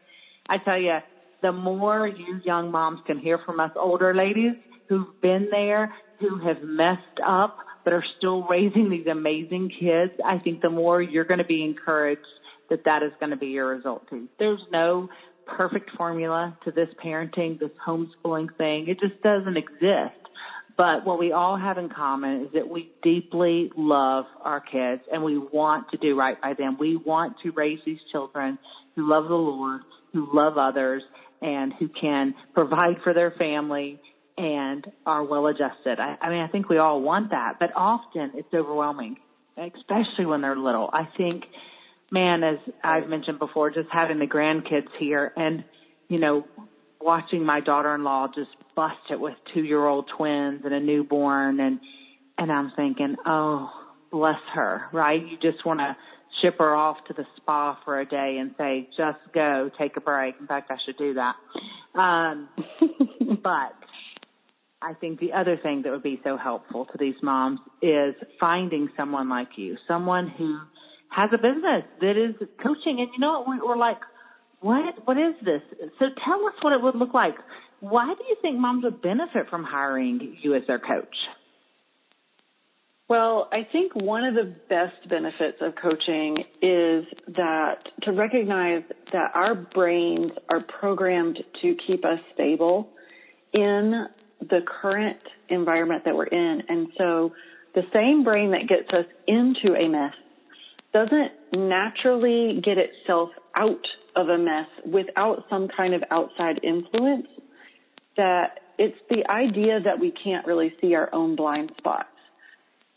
I 0.48 0.58
tell 0.58 0.78
you, 0.78 0.98
the 1.42 1.52
more 1.52 2.06
you 2.06 2.40
young 2.44 2.70
moms 2.70 3.00
can 3.06 3.18
hear 3.18 3.38
from 3.38 3.60
us 3.60 3.70
older 3.76 4.14
ladies 4.14 4.54
who've 4.88 5.06
been 5.20 5.48
there, 5.50 5.90
who 6.18 6.38
have 6.38 6.62
messed 6.62 7.20
up, 7.26 7.56
but 7.84 7.92
are 7.92 8.04
still 8.16 8.42
raising 8.48 8.90
these 8.90 9.06
amazing 9.06 9.70
kids, 9.78 10.12
I 10.24 10.38
think 10.38 10.60
the 10.60 10.70
more 10.70 11.00
you're 11.00 11.24
going 11.24 11.38
to 11.38 11.44
be 11.44 11.62
encouraged 11.62 12.20
that 12.70 12.80
that 12.84 13.02
is 13.02 13.12
going 13.20 13.30
to 13.30 13.36
be 13.36 13.48
your 13.48 13.68
result 13.68 14.02
too. 14.10 14.28
There's 14.38 14.62
no 14.70 15.08
perfect 15.46 15.90
formula 15.96 16.56
to 16.64 16.70
this 16.70 16.88
parenting, 17.02 17.58
this 17.58 17.70
homeschooling 17.86 18.48
thing. 18.58 18.88
It 18.88 19.00
just 19.00 19.20
doesn't 19.22 19.56
exist. 19.56 20.14
But 20.76 21.04
what 21.04 21.18
we 21.18 21.32
all 21.32 21.56
have 21.56 21.78
in 21.78 21.88
common 21.88 22.42
is 22.42 22.52
that 22.54 22.68
we 22.68 22.92
deeply 23.02 23.70
love 23.76 24.26
our 24.44 24.60
kids 24.60 25.02
and 25.10 25.24
we 25.24 25.36
want 25.38 25.88
to 25.90 25.96
do 25.96 26.16
right 26.16 26.40
by 26.40 26.54
them. 26.54 26.76
We 26.78 26.96
want 26.96 27.36
to 27.42 27.50
raise 27.52 27.80
these 27.84 27.98
children 28.12 28.58
who 28.94 29.10
love 29.10 29.24
the 29.24 29.34
Lord 29.34 29.80
who 30.12 30.28
love 30.32 30.58
others 30.58 31.02
and 31.40 31.72
who 31.78 31.88
can 31.88 32.34
provide 32.54 32.96
for 33.02 33.14
their 33.14 33.30
family 33.32 34.00
and 34.36 34.86
are 35.04 35.24
well 35.24 35.46
adjusted. 35.48 35.98
I, 35.98 36.16
I 36.20 36.30
mean, 36.30 36.40
I 36.40 36.48
think 36.48 36.68
we 36.68 36.78
all 36.78 37.00
want 37.00 37.30
that, 37.30 37.58
but 37.58 37.70
often 37.74 38.32
it's 38.34 38.52
overwhelming, 38.54 39.16
especially 39.56 40.26
when 40.26 40.40
they're 40.40 40.56
little. 40.56 40.88
I 40.92 41.08
think, 41.16 41.44
man, 42.10 42.44
as 42.44 42.58
I've 42.82 43.08
mentioned 43.08 43.38
before, 43.38 43.70
just 43.70 43.88
having 43.90 44.18
the 44.18 44.26
grandkids 44.26 44.88
here 44.98 45.32
and, 45.36 45.64
you 46.08 46.18
know, 46.18 46.46
watching 47.00 47.44
my 47.44 47.60
daughter-in-law 47.60 48.28
just 48.34 48.50
bust 48.74 48.96
it 49.10 49.18
with 49.20 49.34
two-year-old 49.54 50.10
twins 50.16 50.62
and 50.64 50.74
a 50.74 50.80
newborn 50.80 51.60
and, 51.60 51.80
and 52.36 52.52
I'm 52.52 52.72
thinking, 52.76 53.16
oh, 53.26 53.70
bless 54.10 54.40
her, 54.54 54.84
right? 54.92 55.20
You 55.20 55.36
just 55.38 55.64
want 55.66 55.80
to 55.80 55.96
ship 56.40 56.56
her 56.60 56.74
off 56.74 56.98
to 57.08 57.14
the 57.14 57.24
spa 57.36 57.78
for 57.84 58.00
a 58.00 58.06
day 58.06 58.38
and 58.40 58.54
say, 58.58 58.88
just 58.96 59.18
go, 59.34 59.70
take 59.78 59.96
a 59.96 60.00
break. 60.00 60.34
In 60.40 60.46
fact, 60.46 60.70
I 60.70 60.76
should 60.84 60.96
do 60.96 61.14
that. 61.14 61.34
Um, 61.98 62.48
but 63.42 63.74
I 64.80 64.94
think 65.00 65.18
the 65.18 65.32
other 65.32 65.56
thing 65.56 65.82
that 65.82 65.90
would 65.90 66.02
be 66.02 66.20
so 66.22 66.36
helpful 66.36 66.86
to 66.86 66.98
these 66.98 67.16
moms 67.22 67.60
is 67.82 68.14
finding 68.40 68.88
someone 68.96 69.28
like 69.28 69.48
you, 69.56 69.76
someone 69.88 70.28
who 70.28 70.58
has 71.10 71.30
a 71.32 71.38
business 71.38 71.84
that 72.00 72.16
is 72.16 72.36
coaching. 72.62 73.00
And 73.00 73.08
you 73.12 73.18
know 73.18 73.42
what? 73.42 73.66
We're 73.66 73.76
like, 73.76 73.98
what, 74.60 75.06
what 75.06 75.16
is 75.16 75.34
this? 75.44 75.62
So 75.98 76.06
tell 76.24 76.46
us 76.46 76.54
what 76.60 76.72
it 76.72 76.82
would 76.82 76.94
look 76.94 77.14
like. 77.14 77.34
Why 77.80 78.06
do 78.06 78.24
you 78.28 78.36
think 78.42 78.58
moms 78.58 78.84
would 78.84 79.02
benefit 79.02 79.48
from 79.48 79.64
hiring 79.64 80.36
you 80.42 80.54
as 80.54 80.62
their 80.66 80.80
coach? 80.80 81.16
Well, 83.08 83.48
I 83.50 83.66
think 83.72 83.94
one 83.94 84.24
of 84.24 84.34
the 84.34 84.54
best 84.68 85.08
benefits 85.08 85.58
of 85.62 85.74
coaching 85.76 86.36
is 86.60 87.06
that 87.28 87.76
to 88.02 88.12
recognize 88.12 88.82
that 89.12 89.30
our 89.34 89.54
brains 89.54 90.32
are 90.50 90.60
programmed 90.60 91.42
to 91.62 91.74
keep 91.86 92.04
us 92.04 92.20
stable 92.34 92.90
in 93.54 94.08
the 94.40 94.60
current 94.82 95.20
environment 95.48 96.04
that 96.04 96.14
we're 96.14 96.26
in. 96.26 96.62
And 96.68 96.88
so 96.98 97.32
the 97.74 97.84
same 97.94 98.24
brain 98.24 98.50
that 98.50 98.68
gets 98.68 98.92
us 98.92 99.06
into 99.26 99.74
a 99.74 99.88
mess 99.88 100.12
doesn't 100.92 101.32
naturally 101.56 102.60
get 102.62 102.76
itself 102.76 103.30
out 103.58 103.86
of 104.16 104.28
a 104.28 104.36
mess 104.36 104.66
without 104.84 105.46
some 105.48 105.68
kind 105.74 105.94
of 105.94 106.04
outside 106.10 106.60
influence 106.62 107.26
that 108.18 108.60
it's 108.78 108.98
the 109.08 109.24
idea 109.30 109.80
that 109.80 109.98
we 109.98 110.10
can't 110.10 110.46
really 110.46 110.74
see 110.80 110.94
our 110.94 111.08
own 111.14 111.36
blind 111.36 111.72
spots 111.78 112.08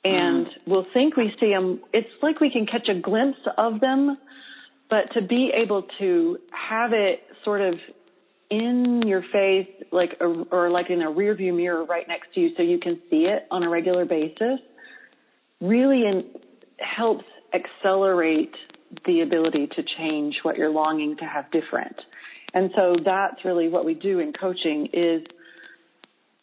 and 0.03 0.47
mm. 0.47 0.51
we'll 0.65 0.87
think 0.93 1.15
we 1.15 1.33
see 1.39 1.51
them 1.51 1.79
it's 1.93 2.09
like 2.21 2.39
we 2.39 2.49
can 2.49 2.65
catch 2.65 2.89
a 2.89 2.95
glimpse 2.95 3.39
of 3.57 3.79
them 3.79 4.17
but 4.89 5.13
to 5.13 5.21
be 5.21 5.51
able 5.55 5.83
to 5.99 6.37
have 6.51 6.91
it 6.93 7.21
sort 7.43 7.61
of 7.61 7.75
in 8.49 9.01
your 9.03 9.23
face 9.31 9.67
like 9.91 10.17
a, 10.19 10.25
or 10.25 10.69
like 10.69 10.89
in 10.89 11.01
a 11.01 11.09
rear 11.09 11.35
view 11.35 11.53
mirror 11.53 11.85
right 11.85 12.07
next 12.07 12.33
to 12.33 12.41
you 12.41 12.49
so 12.57 12.63
you 12.63 12.79
can 12.79 12.99
see 13.09 13.25
it 13.25 13.47
on 13.51 13.63
a 13.63 13.69
regular 13.69 14.05
basis 14.05 14.59
really 15.61 16.05
in, 16.05 16.25
helps 16.79 17.25
accelerate 17.53 18.53
the 19.05 19.21
ability 19.21 19.67
to 19.67 19.83
change 19.97 20.39
what 20.43 20.57
you're 20.57 20.71
longing 20.71 21.15
to 21.17 21.25
have 21.25 21.49
different. 21.51 21.95
And 22.53 22.71
so 22.77 22.95
that's 23.05 23.45
really 23.45 23.69
what 23.69 23.85
we 23.85 23.93
do 23.93 24.19
in 24.19 24.33
coaching 24.33 24.89
is 24.91 25.21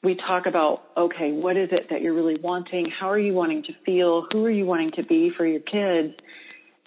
we 0.03 0.15
talk 0.15 0.47
about, 0.47 0.83
okay, 0.97 1.33
what 1.33 1.57
is 1.57 1.71
it 1.73 1.89
that 1.91 2.03
you're 2.03 2.15
really 2.15 2.39
wanting? 2.41 2.91
How 2.91 3.11
are 3.11 3.19
you 3.19 3.33
wanting 3.33 3.65
to 3.65 3.73
feel? 3.85 4.27
Who 4.33 4.45
are 4.45 4.51
you 4.51 4.65
wanting 4.65 4.93
to 4.93 5.03
be 5.03 5.31
for 5.37 5.47
your 5.47 5.61
kids? 5.61 6.15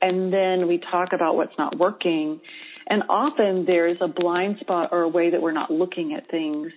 And 0.02 0.34
then 0.34 0.68
we 0.68 0.78
talk 0.78 1.14
about 1.14 1.36
what's 1.36 1.58
not 1.58 1.78
working. 1.78 2.40
And 2.88 3.04
often 3.10 3.66
there's 3.66 3.98
a 4.02 4.08
blind 4.08 4.58
spot 4.60 4.90
or 4.92 5.02
a 5.02 5.10
way 5.10 5.30
that 5.32 5.42
we're 5.42 5.52
not 5.52 5.72
looking 5.72 6.14
at 6.14 6.30
things 6.30 6.72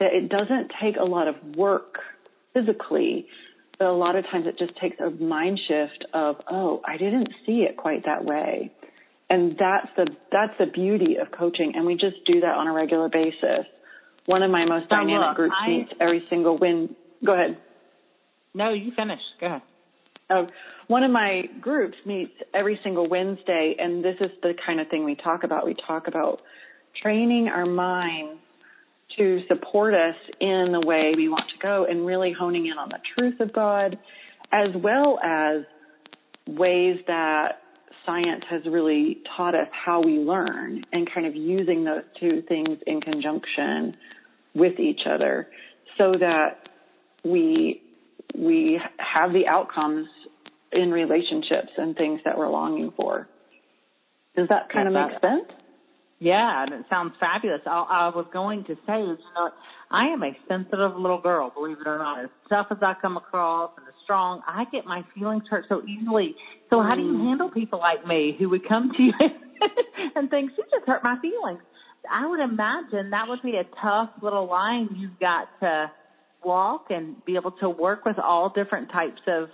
that 0.00 0.12
it 0.12 0.28
doesn't 0.28 0.72
take 0.82 0.96
a 0.96 1.04
lot 1.04 1.28
of 1.28 1.36
work 1.56 1.98
physically 2.52 3.28
but 3.78 3.88
a 3.88 3.92
lot 3.92 4.16
of 4.16 4.24
times 4.26 4.46
it 4.46 4.58
just 4.58 4.76
takes 4.76 4.98
a 5.00 5.10
mind 5.10 5.60
shift 5.66 6.04
of, 6.12 6.36
oh, 6.50 6.80
I 6.84 6.96
didn't 6.96 7.28
see 7.44 7.62
it 7.62 7.76
quite 7.76 8.04
that 8.04 8.24
way. 8.24 8.72
And 9.28 9.56
that's 9.58 9.88
the, 9.96 10.06
that's 10.30 10.56
the 10.58 10.66
beauty 10.66 11.16
of 11.16 11.30
coaching. 11.32 11.74
And 11.74 11.86
we 11.86 11.96
just 11.96 12.24
do 12.24 12.40
that 12.40 12.54
on 12.54 12.68
a 12.68 12.72
regular 12.72 13.08
basis. 13.08 13.66
One 14.26 14.42
of 14.42 14.50
my 14.50 14.64
most 14.64 14.88
dynamic 14.88 15.28
look, 15.28 15.36
groups 15.36 15.56
I, 15.60 15.68
meets 15.68 15.92
every 16.00 16.24
single 16.30 16.58
win. 16.58 16.94
Go 17.24 17.34
ahead. 17.34 17.58
No, 18.54 18.72
you 18.72 18.92
finish. 18.96 19.20
Go 19.40 19.46
ahead. 19.46 19.62
Oh, 20.30 20.46
one 20.86 21.02
of 21.02 21.10
my 21.10 21.42
groups 21.60 21.96
meets 22.06 22.32
every 22.54 22.80
single 22.82 23.08
Wednesday, 23.08 23.76
and 23.78 24.02
this 24.02 24.16
is 24.20 24.30
the 24.42 24.54
kind 24.66 24.80
of 24.80 24.88
thing 24.88 25.04
we 25.04 25.16
talk 25.16 25.44
about. 25.44 25.66
We 25.66 25.74
talk 25.86 26.08
about 26.08 26.40
training 27.02 27.48
our 27.48 27.66
mind 27.66 28.38
to 29.18 29.42
support 29.48 29.94
us 29.94 30.16
in 30.40 30.70
the 30.72 30.80
way 30.80 31.12
we 31.14 31.28
want 31.28 31.48
to 31.50 31.58
go 31.60 31.84
and 31.84 32.06
really 32.06 32.32
honing 32.32 32.66
in 32.66 32.78
on 32.78 32.88
the 32.88 33.00
truth 33.18 33.40
of 33.40 33.52
God 33.52 33.98
as 34.50 34.70
well 34.74 35.18
as 35.22 35.64
ways 36.46 36.98
that 37.06 37.62
science 38.04 38.44
has 38.50 38.62
really 38.66 39.18
taught 39.36 39.54
us 39.54 39.68
how 39.72 40.00
we 40.00 40.18
learn 40.18 40.84
and 40.92 41.10
kind 41.12 41.26
of 41.26 41.34
using 41.34 41.84
those 41.84 42.02
two 42.18 42.42
things 42.48 42.78
in 42.86 43.00
conjunction 43.00 43.96
with 44.54 44.78
each 44.78 45.06
other 45.06 45.48
so 45.98 46.12
that 46.18 46.68
we 47.24 47.82
we 48.36 48.80
have 48.98 49.32
the 49.32 49.46
outcomes 49.46 50.08
in 50.72 50.90
relationships 50.90 51.70
and 51.76 51.96
things 51.96 52.20
that 52.24 52.36
we're 52.36 52.50
longing 52.50 52.92
for. 52.96 53.28
Does 54.36 54.48
that 54.48 54.68
kind 54.70 54.88
of 54.88 54.94
make 54.94 55.20
sense? 55.20 55.50
Yeah, 56.18 56.62
and 56.62 56.72
it 56.72 56.86
sounds 56.90 57.14
fabulous. 57.20 57.60
I, 57.66 57.70
I 57.70 58.08
was 58.08 58.26
going 58.32 58.64
to 58.64 58.74
say 58.86 59.00
is, 59.02 59.18
you 59.18 59.34
know, 59.36 59.50
I 59.90 60.06
am 60.06 60.22
a 60.22 60.36
sensitive 60.48 60.96
little 60.96 61.20
girl, 61.20 61.50
believe 61.50 61.80
it 61.80 61.86
or 61.86 61.98
not. 61.98 62.24
As 62.24 62.30
tough 62.48 62.68
as 62.70 62.78
I 62.82 62.94
come 63.00 63.16
across 63.16 63.72
and 63.76 63.86
as 63.86 63.93
strong, 64.04 64.42
I 64.46 64.64
get 64.70 64.84
my 64.84 65.04
feelings 65.14 65.44
hurt 65.50 65.66
so 65.68 65.82
easily. 65.86 66.36
So 66.72 66.80
how 66.82 66.90
do 66.90 67.02
you 67.02 67.14
mm. 67.14 67.28
handle 67.28 67.50
people 67.50 67.78
like 67.80 68.06
me 68.06 68.36
who 68.38 68.48
would 68.50 68.68
come 68.68 68.92
to 68.96 69.02
you 69.02 69.12
and 70.14 70.30
think, 70.30 70.52
she 70.54 70.62
just 70.62 70.86
hurt 70.86 71.02
my 71.04 71.18
feelings? 71.20 71.60
I 72.10 72.26
would 72.26 72.40
imagine 72.40 73.10
that 73.10 73.28
would 73.28 73.42
be 73.42 73.56
a 73.56 73.64
tough 73.82 74.10
little 74.22 74.46
line 74.46 74.90
you've 74.94 75.18
got 75.18 75.48
to 75.60 75.90
walk 76.44 76.86
and 76.90 77.24
be 77.24 77.36
able 77.36 77.52
to 77.52 77.68
work 77.68 78.04
with 78.04 78.18
all 78.18 78.50
different 78.50 78.90
types 78.90 79.22
of 79.26 79.48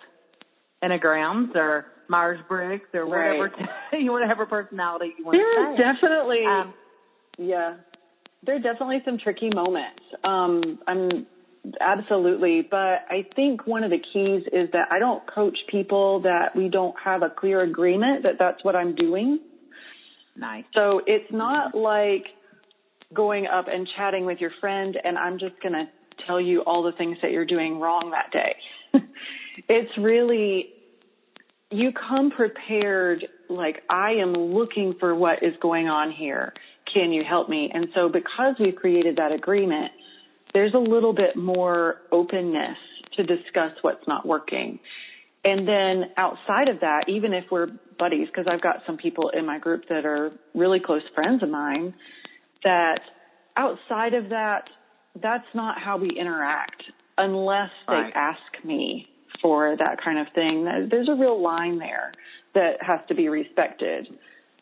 enneagrams 0.83 1.55
or 1.55 1.87
Myers 2.09 2.41
Briggs 2.49 2.89
or 2.93 3.07
whatever 3.07 3.53
right. 3.93 4.03
whatever 4.11 4.47
personality 4.47 5.13
you 5.17 5.25
want 5.25 5.37
there 5.37 5.67
to 5.67 5.77
say. 5.77 5.81
definitely 5.81 6.45
um, 6.45 6.75
yeah. 7.39 7.77
There 8.43 8.57
are 8.57 8.61
definitely 8.61 9.03
some 9.05 9.19
tricky 9.19 9.51
moments. 9.55 10.03
Um, 10.25 10.79
I'm 10.87 11.27
absolutely, 11.81 12.63
but 12.63 13.05
I 13.09 13.27
think 13.37 13.67
one 13.67 13.85
of 13.85 13.91
the 13.91 13.99
keys 13.99 14.43
is 14.53 14.71
that 14.73 14.89
I 14.91 14.99
don't 14.99 15.27
coach 15.27 15.59
people 15.69 16.21
that 16.21 16.57
we 16.57 16.69
don't 16.69 16.95
have 17.03 17.23
a 17.23 17.31
clear 17.31 17.61
agreement 17.63 18.23
that 18.25 18.39
that's 18.39 18.63
what 18.65 18.77
I'm 18.77 18.95
doing. 18.95 19.41
Nice. 20.37 20.65
So 20.75 21.03
it's 21.07 21.31
not 21.33 21.75
like 21.75 22.27
going 23.13 23.47
up 23.47 23.67
and 23.69 23.89
chatting 23.97 24.25
with 24.25 24.41
your 24.41 24.53
friend 24.61 24.97
and 25.03 25.19
I'm 25.19 25.39
just 25.39 25.61
going 25.63 25.73
to 25.73 25.87
tell 26.27 26.41
you 26.41 26.61
all 26.61 26.83
the 26.83 26.93
things 26.93 27.19
that 27.23 27.31
you're 27.33 27.47
doing 27.47 27.81
wrong 27.81 28.13
that 28.13 28.31
day. 28.33 28.57
it's 29.69 29.97
really 29.99 30.71
you 31.71 31.93
come 31.93 32.31
prepared 32.31 33.27
like 33.49 33.83
I 33.89 34.13
am 34.15 34.33
looking 34.33 34.95
for 34.99 35.15
what 35.15 35.43
is 35.43 35.55
going 35.61 35.89
on 35.89 36.11
here. 36.11 36.53
Can 36.93 37.13
you 37.13 37.23
help 37.23 37.49
me? 37.49 37.71
And 37.73 37.89
so 37.95 38.09
because 38.09 38.57
we've 38.59 38.75
created 38.75 39.17
that 39.17 39.33
agreement, 39.33 39.93
there's 40.55 40.75
a 40.75 40.79
little 40.79 41.13
bit 41.13 41.37
more 41.37 42.03
openness 42.13 42.77
to 43.17 43.25
discuss 43.25 43.73
what's 43.83 44.07
not 44.07 44.27
working. 44.27 44.79
And 45.45 45.67
then 45.67 46.11
outside 46.17 46.69
of 46.69 46.81
that, 46.81 47.05
even 47.09 47.33
if 47.33 47.45
we're 47.51 47.69
buddies, 47.99 48.27
because 48.27 48.47
I've 48.49 48.61
got 48.61 48.83
some 48.87 48.97
people 48.97 49.31
in 49.31 49.47
my 49.47 49.59
group 49.59 49.89
that 49.89 50.05
are 50.05 50.33
really 50.55 50.81
close 50.81 51.03
friends 51.15 51.43
of 51.43 51.49
mine, 51.49 51.95
that 52.65 53.01
outside 53.57 54.15
of 54.15 54.31
that, 54.31 54.69
that's 55.21 55.47
not 55.55 55.81
how 55.81 55.97
we 55.97 56.11
interact 56.11 56.83
unless 57.19 57.71
they 57.89 57.95
right. 57.95 58.13
ask 58.15 58.65
me 58.65 59.09
for 59.43 59.77
that 59.77 59.99
kind 60.03 60.19
of 60.19 60.27
thing. 60.35 60.65
There's 60.91 61.09
a 61.09 61.15
real 61.15 61.41
line 61.41 61.79
there 61.79 62.13
that 62.55 62.79
has 62.81 63.01
to 63.09 63.15
be 63.15 63.29
respected 63.29 64.09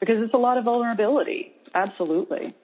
because 0.01 0.17
it's 0.19 0.35
a 0.35 0.39
lot 0.39 0.59
of 0.59 0.65
vulnerability. 0.65 1.53
Absolutely. 1.75 2.55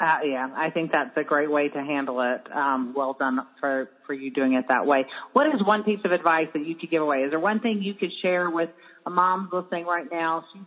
Uh, 0.00 0.18
yeah, 0.24 0.48
I 0.54 0.70
think 0.70 0.92
that's 0.92 1.16
a 1.16 1.24
great 1.24 1.50
way 1.50 1.68
to 1.68 1.78
handle 1.78 2.20
it. 2.20 2.52
Um, 2.54 2.94
well 2.96 3.16
done 3.18 3.40
for, 3.58 3.90
for 4.06 4.14
you 4.14 4.30
doing 4.30 4.54
it 4.54 4.66
that 4.68 4.86
way. 4.86 5.06
What 5.32 5.48
is 5.48 5.60
one 5.64 5.82
piece 5.82 5.98
of 6.04 6.12
advice 6.12 6.46
that 6.54 6.64
you 6.64 6.76
could 6.76 6.90
give 6.90 7.02
away? 7.02 7.18
Is 7.18 7.30
there 7.30 7.40
one 7.40 7.58
thing 7.58 7.82
you 7.82 7.94
could 7.94 8.12
share 8.22 8.48
with 8.48 8.70
a 9.06 9.10
mom 9.10 9.48
listening 9.52 9.86
right 9.86 10.06
now? 10.10 10.44
She's, 10.52 10.62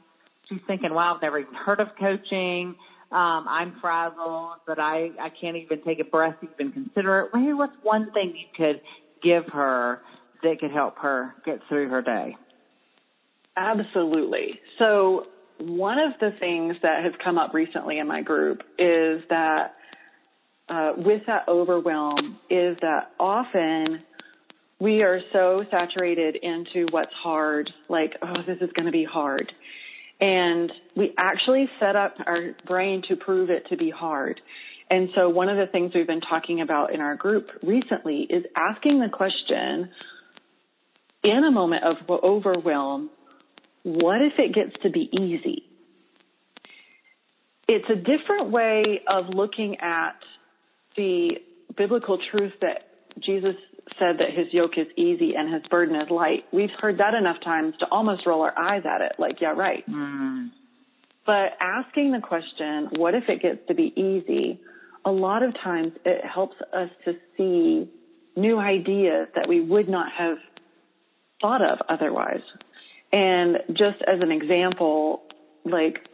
she's 0.50 0.60
thinking, 0.68 0.94
wow, 0.94 1.16
I've 1.16 1.22
never 1.22 1.40
even 1.40 1.54
heard 1.54 1.80
of 1.80 1.88
coaching. 1.98 2.76
Um, 3.10 3.46
I'm 3.48 3.76
frazzled, 3.80 4.58
but 4.68 4.80
I, 4.80 5.12
I 5.20 5.30
can't 5.30 5.56
even 5.56 5.82
take 5.82 6.00
a 6.00 6.06
breath 6.06 6.36
even 6.42 6.74
consider 6.74 7.22
it. 7.22 7.30
Maybe 7.34 7.54
what's 7.54 7.76
one 7.84 8.12
thing 8.12 8.34
you 8.36 8.48
could 8.56 8.82
give 9.24 9.46
her 9.54 10.02
that 10.44 10.60
could 10.60 10.72
help 10.72 10.98
her 11.00 11.36
get 11.46 11.60
through 11.70 11.88
her 11.90 12.02
day? 12.02 12.36
Absolutely. 13.56 14.60
So 14.78 15.26
one 15.62 16.00
of 16.00 16.14
the 16.20 16.32
things 16.40 16.76
that 16.82 17.04
has 17.04 17.14
come 17.24 17.38
up 17.38 17.54
recently 17.54 18.00
in 18.00 18.08
my 18.08 18.22
group 18.22 18.64
is 18.78 19.22
that 19.30 19.76
uh, 20.70 20.94
with 20.98 21.26
that 21.28 21.48
overwhelm 21.48 22.40
is 22.50 22.78
that 22.82 23.12
often 23.20 24.04
we 24.80 25.04
are 25.04 25.20
so 25.32 25.64
saturated 25.70 26.36
into 26.36 26.88
what's 26.92 27.14
hard, 27.14 27.72
like, 27.88 28.16
oh, 28.22 28.42
this 28.48 28.58
is 28.62 28.72
going 28.74 28.88
to 28.88 28.92
be 28.92 29.04
hard. 29.04 29.54
And 30.20 30.72
we 30.96 31.14
actually 31.18 31.70
set 31.80 31.96
up 31.96 32.16
our 32.26 32.56
brain 32.66 33.04
to 33.08 33.16
prove 33.16 33.50
it 33.50 33.68
to 33.70 33.78
be 33.78 33.90
hard. 33.90 34.42
And 34.90 35.10
so 35.16 35.30
one 35.30 35.50
of 35.50 35.58
the 35.58 35.68
things 35.68 35.94
we've 35.94 36.08
been 36.08 36.22
talking 36.22 36.62
about 36.62 36.94
in 36.94 37.02
our 37.02 37.16
group 37.16 37.50
recently 37.64 38.22
is 38.22 38.44
asking 38.58 39.00
the 39.00 39.10
question, 39.10 39.90
in 41.24 41.44
a 41.44 41.52
moment 41.52 41.84
of 41.84 41.98
overwhelm, 42.10 43.10
what 43.84 44.22
if 44.22 44.34
it 44.38 44.54
gets 44.54 44.74
to 44.84 44.90
be 44.90 45.10
easy? 45.20 45.64
It's 47.68 47.90
a 47.90 47.96
different 47.96 48.52
way 48.52 49.02
of 49.08 49.30
looking 49.30 49.80
at 49.80 50.18
the 50.96 51.38
biblical 51.78 52.20
truth 52.32 52.54
that 52.62 52.88
Jesus 53.20 53.56
said 53.98 54.20
that 54.20 54.32
his 54.36 54.54
yoke 54.54 54.78
is 54.78 54.88
easy 54.96 55.34
and 55.36 55.54
his 55.54 55.64
burden 55.70 55.96
is 55.96 56.10
light. 56.10 56.46
We've 56.52 56.72
heard 56.80 56.98
that 57.00 57.14
enough 57.14 57.42
times 57.44 57.76
to 57.80 57.88
almost 57.90 58.26
roll 58.26 58.42
our 58.42 58.58
eyes 58.58 58.84
at 58.86 59.02
it, 59.02 59.14
like, 59.18 59.42
yeah, 59.42 59.50
right. 59.52 59.88
Mm. 59.90 60.52
But 61.26 61.54
asking 61.62 62.12
the 62.12 62.20
question, 62.20 62.90
what 62.98 63.16
if 63.16 63.30
it 63.30 63.42
gets 63.42 63.60
to 63.68 63.74
be 63.74 63.94
easy? 63.96 64.60
A 65.06 65.12
lot 65.12 65.44
of 65.44 65.54
times 65.56 65.94
it 66.06 66.26
helps 66.26 66.56
us 66.74 66.90
to 67.06 67.14
see 67.38 67.90
new 68.36 68.60
ideas 68.60 69.28
that 69.36 69.48
we 69.48 69.62
would 69.62 69.90
not 69.90 70.12
have 70.12 70.38
thought 71.42 71.62
of 71.62 71.80
otherwise. 71.90 72.42
And 73.14 73.58
just 73.74 74.02
as 74.08 74.22
an 74.22 74.32
example, 74.32 75.24
like 75.66 76.08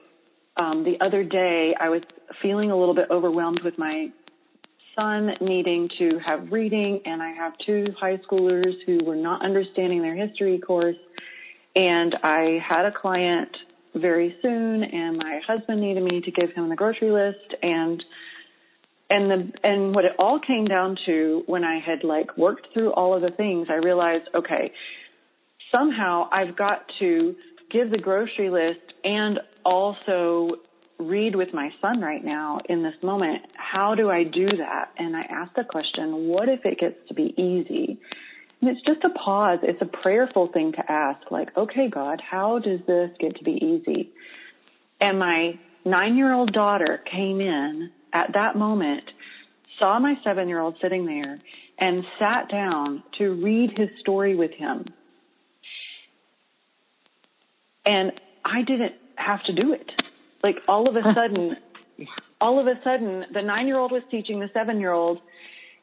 um, 0.58 0.84
the 0.84 1.00
other 1.00 1.24
day, 1.24 1.76
I 1.80 1.90
was 1.90 2.02
feeling 2.42 2.72
a 2.72 2.78
little 2.78 2.96
bit 2.96 3.08
overwhelmed 3.12 3.62
with 3.62 3.78
my 3.78 4.12
son 4.96 5.32
needing 5.42 5.90
to 6.00 6.20
have 6.26 6.52
reading, 6.52 7.02
and 7.06 7.22
I 7.22 7.32
have 7.32 7.58
two 7.60 7.86
high 8.00 8.18
schoolers 8.18 8.76
who 8.86 9.04
were 9.04 9.16
not 9.16 9.46
understanding 9.46 10.02
their 10.02 10.16
history 10.16 10.58
course. 10.58 10.98
And 11.76 12.16
I 12.24 12.60
had 12.68 12.86
a 12.86 12.92
client 12.92 13.56
very 13.94 14.36
soon, 14.42 14.84
and 14.84 15.22
my 15.24 15.40
husband 15.46 15.82
needed 15.82 16.04
me 16.04 16.22
to 16.22 16.32
give 16.32 16.52
him 16.54 16.70
the 16.70 16.76
grocery 16.76 17.12
list, 17.12 17.54
and 17.62 18.04
and 19.10 19.32
the 19.32 19.52
and 19.64 19.96
what 19.96 20.06
it 20.06 20.14
all 20.18 20.40
came 20.40 20.66
down 20.66 20.98
to 21.06 21.44
when 21.46 21.64
I 21.64 21.80
had 21.80 22.04
like 22.04 22.36
worked 22.38 22.74
through 22.74 22.92
all 22.94 23.14
of 23.14 23.22
the 23.22 23.32
things, 23.32 23.68
I 23.70 23.76
realized, 23.76 24.30
okay, 24.34 24.72
somehow 25.72 26.30
I've 26.32 26.56
got 26.56 26.92
to 27.00 27.36
give 27.72 27.92
the 27.92 28.00
grocery 28.00 28.50
list 28.50 28.94
and 29.04 29.40
also 29.66 30.58
read 31.00 31.36
with 31.36 31.54
my 31.54 31.70
son 31.82 32.02
right 32.02 32.24
now 32.24 32.60
in 32.68 32.82
this 32.84 32.96
moment. 33.04 33.44
How 33.56 33.96
do 33.96 34.10
I 34.10 34.24
do 34.24 34.48
that? 34.48 34.92
And 34.98 35.16
I 35.16 35.22
ask 35.22 35.54
the 35.56 35.64
question, 35.64 36.28
what 36.28 36.50
if 36.50 36.66
it 36.66 36.80
gets 36.80 36.96
to 37.10 37.14
be 37.14 37.34
easy? 37.38 38.00
And 38.62 38.72
it's 38.72 38.82
just 38.88 39.04
a 39.04 39.10
pause. 39.10 39.60
It's 39.62 39.82
a 39.82 39.86
prayerful 39.86 40.48
thing 40.48 40.72
to 40.74 40.92
ask, 40.92 41.30
like, 41.30 41.56
okay, 41.56 41.90
God, 41.90 42.22
how 42.22 42.60
does 42.60 42.80
this 42.88 43.12
get 43.20 43.36
to 43.38 43.44
be 43.44 43.52
easy? 43.52 44.12
And 45.00 45.20
my 45.20 45.60
nine 45.86 46.18
year 46.18 46.34
old 46.34 46.52
daughter 46.52 47.04
came 47.12 47.40
in 47.40 47.92
at 48.12 48.32
that 48.34 48.56
moment, 48.56 49.04
saw 49.80 50.00
my 50.00 50.16
seven 50.24 50.48
year 50.48 50.60
old 50.60 50.78
sitting 50.82 51.06
there, 51.06 51.40
and 51.78 52.04
sat 52.18 52.50
down 52.50 53.04
to 53.20 53.34
read 53.44 53.78
his 53.78 53.90
story 54.00 54.36
with 54.36 54.52
him. 54.52 54.86
And 57.88 58.12
I 58.46 58.62
didn't 58.64 58.94
have 59.16 59.44
to 59.46 59.54
do 59.54 59.74
it. 59.74 59.90
Like 60.44 60.58
all 60.68 60.88
of 60.90 60.96
a 60.96 61.14
sudden, 61.14 61.58
all 62.40 62.60
of 62.60 62.68
a 62.68 62.80
sudden, 62.84 63.26
the 63.34 63.42
nine 63.42 63.68
year 63.68 63.78
old 63.78 63.92
was 63.92 64.04
teaching 64.12 64.40
the 64.40 64.50
seven 64.54 64.80
year 64.80 64.92
old. 64.92 65.20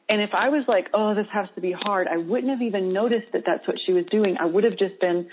And 0.07 0.21
if 0.21 0.29
I 0.33 0.49
was 0.49 0.63
like, 0.67 0.87
oh, 0.93 1.15
this 1.15 1.25
has 1.33 1.47
to 1.55 1.61
be 1.61 1.71
hard, 1.71 2.07
I 2.07 2.17
wouldn't 2.17 2.51
have 2.51 2.61
even 2.61 2.93
noticed 2.93 3.31
that 3.33 3.43
that's 3.45 3.67
what 3.67 3.77
she 3.85 3.91
was 3.91 4.05
doing. 4.11 4.37
I 4.39 4.45
would 4.45 4.63
have 4.63 4.77
just 4.77 4.99
been, 5.01 5.27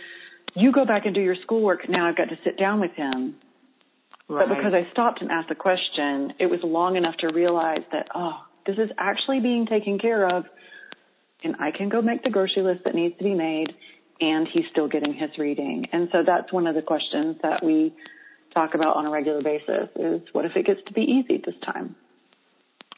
you 0.55 0.73
go 0.73 0.87
back 0.87 1.05
and 1.05 1.15
do 1.15 1.21
your 1.21 1.37
schoolwork. 1.43 1.89
Now 1.89 2.09
I've 2.09 2.17
got 2.17 2.31
to 2.31 2.39
sit 2.43 2.59
down 2.59 2.81
with 2.81 2.93
him. 2.93 3.37
Right. 4.29 4.49
But 4.49 4.57
because 4.57 4.73
I 4.73 4.91
stopped 4.93 5.21
and 5.21 5.31
asked 5.31 5.51
the 5.51 5.55
question, 5.55 6.33
it 6.39 6.47
was 6.47 6.61
long 6.63 6.97
enough 6.97 7.17
to 7.19 7.29
realize 7.29 7.83
that, 7.93 8.09
oh, 8.15 8.41
this 8.67 8.79
is 8.79 8.89
actually 8.97 9.41
being 9.41 9.67
taken 9.67 9.99
care 9.99 10.27
of. 10.27 10.47
And 11.45 11.57
I 11.61 11.71
can 11.71 11.91
go 11.91 12.01
make 12.01 12.23
the 12.23 12.31
grocery 12.31 12.63
list 12.63 12.85
that 12.85 12.95
needs 12.95 13.19
to 13.19 13.25
be 13.25 13.35
made. 13.35 13.75
And 14.23 14.47
he's 14.47 14.67
still 14.71 14.87
getting 14.87 15.15
his 15.15 15.31
reading. 15.37 15.87
And 15.93 16.09
so 16.13 16.19
that's 16.25 16.53
one 16.53 16.69
of 16.69 16.77
the 16.77 16.83
questions 16.83 17.37
that 17.43 17.65
we 17.65 17.93
talk 18.55 18.75
about 18.75 18.97
on 18.97 19.07
a 19.07 19.11
regular 19.11 19.43
basis 19.43 19.89
is 19.97 20.21
what 20.31 20.45
if 20.45 20.53
it 20.55 20.65
gets 20.65 20.81
to 20.87 20.93
be 20.93 21.01
easy 21.01 21.43
this 21.45 21.57
time? 21.65 21.97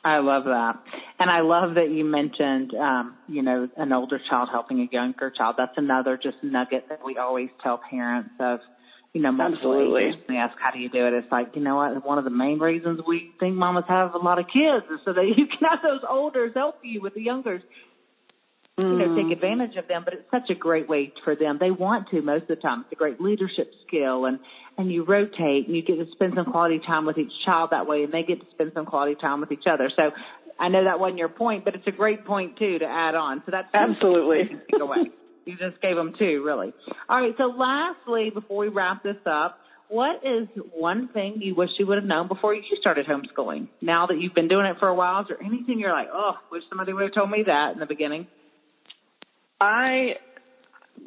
I 0.05 0.19
love 0.19 0.45
that. 0.45 0.83
And 1.19 1.31
I 1.31 1.41
love 1.41 1.77
that 1.77 1.91
you 1.91 2.05
mentioned, 2.05 2.75
um, 2.75 3.17
you 3.27 3.43
know, 3.43 3.71
an 3.79 3.91
older 3.93 4.21
child 4.31 4.51
helping 4.53 4.81
a 4.81 4.89
younger 4.93 5.31
child. 5.31 5.55
That's 5.57 5.73
another 5.79 6.19
just 6.23 6.37
nugget 6.43 6.91
that 6.91 7.01
we 7.03 7.17
always 7.17 7.49
tell 7.63 7.81
parents 7.91 8.31
of, 8.39 8.61
you 9.15 9.23
know, 9.23 9.35
Absolutely. 9.41 10.21
They 10.29 10.37
ask, 10.37 10.55
how 10.61 10.73
do 10.73 10.79
you 10.79 10.91
do 10.91 11.07
it? 11.07 11.15
It's 11.15 11.33
like, 11.33 11.57
you 11.57 11.63
know 11.63 11.77
what? 11.77 12.05
One 12.05 12.19
of 12.19 12.25
the 12.25 12.31
main 12.31 12.59
reasons 12.59 13.01
we 13.07 13.33
think 13.41 13.55
mamas 13.55 13.85
have 13.89 14.15
a 14.15 14.19
lot 14.19 14.39
of 14.39 14.47
kids 14.47 14.85
is 14.93 15.01
so 15.07 15.15
that 15.15 15.25
you 15.37 15.47
can 15.47 15.69
have 15.71 15.81
those 15.83 16.03
olders 16.07 16.53
help 16.55 16.81
you 16.83 17.01
with 17.01 17.15
the 17.15 17.23
youngers 17.23 17.63
you 18.77 18.85
know, 18.85 19.15
take 19.15 19.27
mm. 19.27 19.33
advantage 19.33 19.77
of 19.77 19.87
them, 19.87 20.03
but 20.05 20.15
it's 20.15 20.29
such 20.33 20.51
a 20.51 20.55
great 20.55 20.89
way 20.89 21.13
for 21.23 21.37
them. 21.37 21.59
They 21.61 21.71
want 21.71 22.09
to 22.11 22.21
most 22.23 22.43
of 22.43 22.49
the 22.49 22.57
time. 22.57 22.81
It's 22.81 22.93
a 22.93 22.97
great 22.97 23.21
leadership 23.21 23.73
skill 23.87 24.27
and, 24.27 24.41
and 24.77 24.91
you 24.91 25.05
rotate 25.05 25.69
and 25.69 25.77
you 25.77 25.83
get 25.83 25.97
to 26.05 26.11
spend 26.11 26.33
some 26.35 26.47
quality 26.47 26.81
time 26.85 27.07
with 27.07 27.17
each 27.17 27.33
child 27.45 27.71
that 27.71 27.87
way 27.87 28.03
and 28.03 28.13
they 28.13 28.25
get 28.25 28.41
to 28.41 28.47
spend 28.51 28.73
some 28.75 28.85
quality 28.85 29.15
time 29.15 29.41
with 29.41 29.53
each 29.53 29.67
other. 29.71 29.91
So 29.97 30.11
I 30.59 30.69
know 30.69 30.85
that 30.85 30.99
wasn't 30.99 31.19
your 31.19 31.29
point, 31.29 31.65
but 31.65 31.77
it's 31.77 31.87
a 31.87 31.93
great 31.93 32.25
point 32.25 32.59
too 32.59 32.81
to 32.81 32.85
add 32.85 33.15
on. 33.15 33.43
So 33.47 33.53
that's 33.53 33.69
absolutely 33.75 34.59
away. 34.81 34.97
You 35.47 35.59
just 35.59 35.79
gave 35.83 35.95
them 35.95 36.15
two, 36.19 36.43
really. 36.43 36.73
All 37.07 37.21
right. 37.21 37.35
So 37.37 37.53
lastly, 37.55 38.31
before 38.31 38.57
we 38.57 38.69
wrap 38.69 39.03
this 39.03 39.19
up, 39.27 39.59
what 39.89 40.23
is 40.25 40.49
one 40.73 41.09
thing 41.09 41.43
you 41.43 41.55
wish 41.55 41.69
you 41.79 41.87
would 41.87 41.99
have 41.99 42.07
known 42.07 42.29
before 42.29 42.55
you 42.55 42.63
started 42.81 43.05
homeschooling? 43.05 43.69
Now 43.83 44.07
that 44.07 44.19
you've 44.19 44.33
been 44.33 44.49
doing 44.49 44.65
it 44.65 44.77
for 44.79 44.89
a 44.89 44.95
while, 44.95 45.21
is 45.21 45.29
there 45.29 45.43
anything 45.43 45.79
you're 45.79 45.93
like, 45.93 46.09
oh, 46.11 46.33
wish 46.51 46.63
somebody 46.71 46.95
would 46.95 47.03
have 47.03 47.13
told 47.13 47.31
me 47.31 47.43
that 47.47 47.75
in 47.75 47.79
the 47.79 47.85
beginning? 47.85 48.27
I 49.61 50.17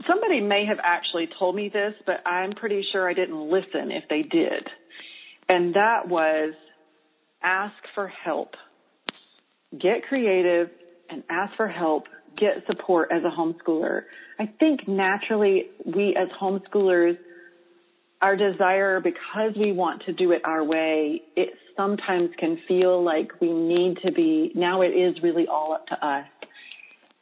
somebody 0.10 0.42
may 0.42 0.66
have 0.66 0.80
actually 0.82 1.30
told 1.40 1.56
me 1.56 1.70
this, 1.70 1.94
but 2.06 2.22
I'm 2.26 2.54
pretty 2.54 2.86
sure 2.92 3.10
I 3.10 3.14
didn't 3.14 3.50
listen 3.50 3.92
if 3.92 4.04
they 4.10 4.22
did. 4.24 4.68
And 5.50 5.76
that 5.76 6.08
was 6.08 6.54
ask 7.44 7.76
for 7.96 8.08
help. 8.08 8.56
Get 9.78 10.04
creative 10.08 10.70
and 11.10 11.24
ask 11.30 11.56
for 11.56 11.68
help. 11.68 12.08
Get 12.38 12.64
support 12.68 13.10
as 13.12 13.24
a 13.24 13.36
homeschooler. 13.36 14.04
I 14.40 14.48
think 14.60 14.88
naturally 14.88 15.66
we 15.86 16.16
as 16.16 16.30
homeschoolers, 16.40 17.18
our 18.22 18.36
desire 18.36 19.00
because 19.00 19.54
we 19.56 19.72
want 19.72 20.04
to 20.06 20.14
do 20.14 20.32
it 20.32 20.42
our 20.44 20.64
way, 20.64 21.22
it 21.36 21.50
sometimes 21.76 22.30
can 22.38 22.60
feel 22.68 23.04
like 23.04 23.40
we 23.40 23.52
need 23.54 24.00
to 24.04 24.12
be, 24.12 24.52
now 24.56 24.82
it 24.82 24.90
is 24.90 25.22
really 25.22 25.48
all 25.48 25.74
up 25.74 25.88
to 25.88 26.06
us. 26.06 26.26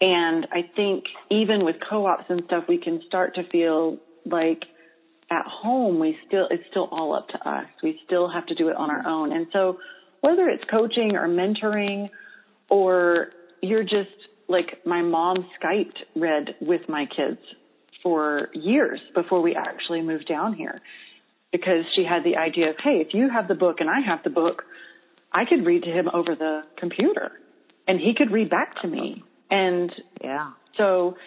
And 0.05 0.47
I 0.51 0.69
think 0.75 1.05
even 1.31 1.65
with 1.65 1.77
co-ops 1.89 2.25
and 2.29 2.43
stuff, 2.45 2.65
we 2.69 2.77
can 2.77 3.01
start 3.07 3.33
to 3.35 3.43
feel 3.49 3.97
like 4.23 4.63
at 5.31 5.47
home, 5.47 5.99
we 5.99 6.15
still, 6.27 6.47
it's 6.51 6.63
still 6.69 6.87
all 6.91 7.15
up 7.15 7.27
to 7.29 7.49
us. 7.49 7.65
We 7.81 7.99
still 8.05 8.29
have 8.29 8.45
to 8.47 8.55
do 8.55 8.69
it 8.69 8.75
on 8.75 8.91
our 8.91 9.07
own. 9.07 9.31
And 9.31 9.47
so 9.51 9.79
whether 10.21 10.47
it's 10.47 10.63
coaching 10.65 11.15
or 11.15 11.27
mentoring 11.27 12.11
or 12.69 13.29
you're 13.63 13.83
just 13.83 14.11
like 14.47 14.85
my 14.85 15.01
mom 15.01 15.47
Skyped 15.59 15.97
read 16.15 16.53
with 16.61 16.87
my 16.87 17.07
kids 17.07 17.39
for 18.03 18.49
years 18.53 18.99
before 19.15 19.41
we 19.41 19.55
actually 19.55 20.03
moved 20.03 20.27
down 20.27 20.53
here 20.53 20.81
because 21.51 21.85
she 21.93 22.03
had 22.03 22.23
the 22.23 22.37
idea 22.37 22.69
of, 22.69 22.75
Hey, 22.77 23.01
if 23.01 23.15
you 23.15 23.27
have 23.27 23.47
the 23.47 23.55
book 23.55 23.79
and 23.79 23.89
I 23.89 24.01
have 24.01 24.21
the 24.23 24.29
book, 24.29 24.65
I 25.31 25.45
could 25.45 25.65
read 25.65 25.85
to 25.85 25.89
him 25.89 26.11
over 26.13 26.35
the 26.35 26.61
computer 26.77 27.31
and 27.87 27.99
he 27.99 28.13
could 28.13 28.29
read 28.29 28.51
back 28.51 28.81
to 28.83 28.87
me 28.87 29.23
and 29.49 29.93
yeah, 30.21 30.51
so 30.77 31.17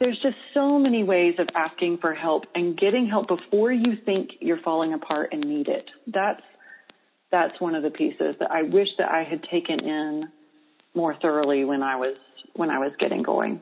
there's 0.00 0.18
just 0.20 0.36
so 0.54 0.78
many 0.78 1.02
ways 1.02 1.34
of 1.38 1.48
asking 1.54 1.98
for 1.98 2.14
help 2.14 2.44
and 2.54 2.76
getting 2.76 3.08
help 3.08 3.28
before 3.28 3.72
you 3.72 3.96
think 4.04 4.30
you're 4.40 4.60
falling 4.60 4.92
apart 4.92 5.30
and 5.32 5.42
need 5.44 5.68
it. 5.68 5.90
That's 6.06 6.42
that's 7.30 7.60
one 7.60 7.74
of 7.74 7.82
the 7.82 7.90
pieces 7.90 8.36
that 8.40 8.50
I 8.50 8.62
wish 8.62 8.88
that 8.98 9.10
I 9.10 9.24
had 9.24 9.42
taken 9.44 9.84
in 9.84 10.28
more 10.94 11.14
thoroughly 11.14 11.64
when 11.64 11.82
I 11.82 11.96
was 11.96 12.16
when 12.54 12.70
I 12.70 12.78
was 12.78 12.92
getting 12.98 13.22
going. 13.22 13.60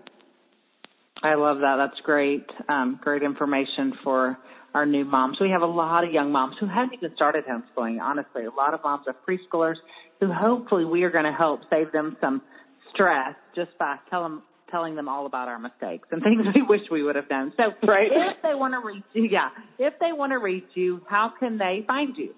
I 1.23 1.35
love 1.35 1.61
that. 1.61 1.77
That's 1.77 2.01
great. 2.03 2.45
Um, 2.69 3.01
great 3.03 3.23
information 3.23 3.95
for 4.05 4.39
our 4.75 4.85
new 4.85 5.05
moms. 5.07 5.41
We 5.41 5.51
have 5.51 5.63
a 5.63 5.67
lot 5.67 6.05
of 6.05 6.13
young 6.13 6.31
moms 6.31 6.57
who 6.61 6.67
haven't 6.67 6.95
even 6.95 7.15
started 7.17 7.45
homeschooling. 7.47 8.01
Honestly, 8.01 8.45
a 8.45 8.51
lot 8.51 8.75
of 8.75 8.83
moms 8.85 9.07
are 9.07 9.17
preschoolers 9.27 9.77
who 10.21 10.31
hopefully 10.31 10.85
we 10.85 11.03
are 11.05 11.11
going 11.11 11.25
to 11.25 11.33
help 11.33 11.63
save 11.71 11.91
them 11.93 12.17
some 12.21 12.43
stress 12.93 13.35
just 13.55 13.77
by 13.79 13.97
tell 14.11 14.23
them, 14.23 14.43
telling 14.71 14.95
them 14.95 15.09
all 15.09 15.27
about 15.27 15.49
our 15.49 15.59
mistakes 15.59 16.09
and 16.11 16.23
things 16.23 16.47
we 16.55 16.63
wish 16.63 16.83
we 16.91 17.03
would 17.03 17.17
have 17.17 17.29
done. 17.29 17.53
So 17.57 17.65
right. 17.87 18.11
if 18.13 18.43
they 18.43 18.55
want 18.55 18.75
to 18.75 18.87
reach 18.87 19.05
you, 19.13 19.25
yeah, 19.25 19.51
if 19.79 19.99
they 19.99 20.13
want 20.13 20.33
to 20.33 20.39
reach 20.39 20.69
you, 20.75 21.03
how 21.09 21.33
can 21.39 21.59
they 21.59 21.85
find 21.87 22.17
you? 22.17 22.35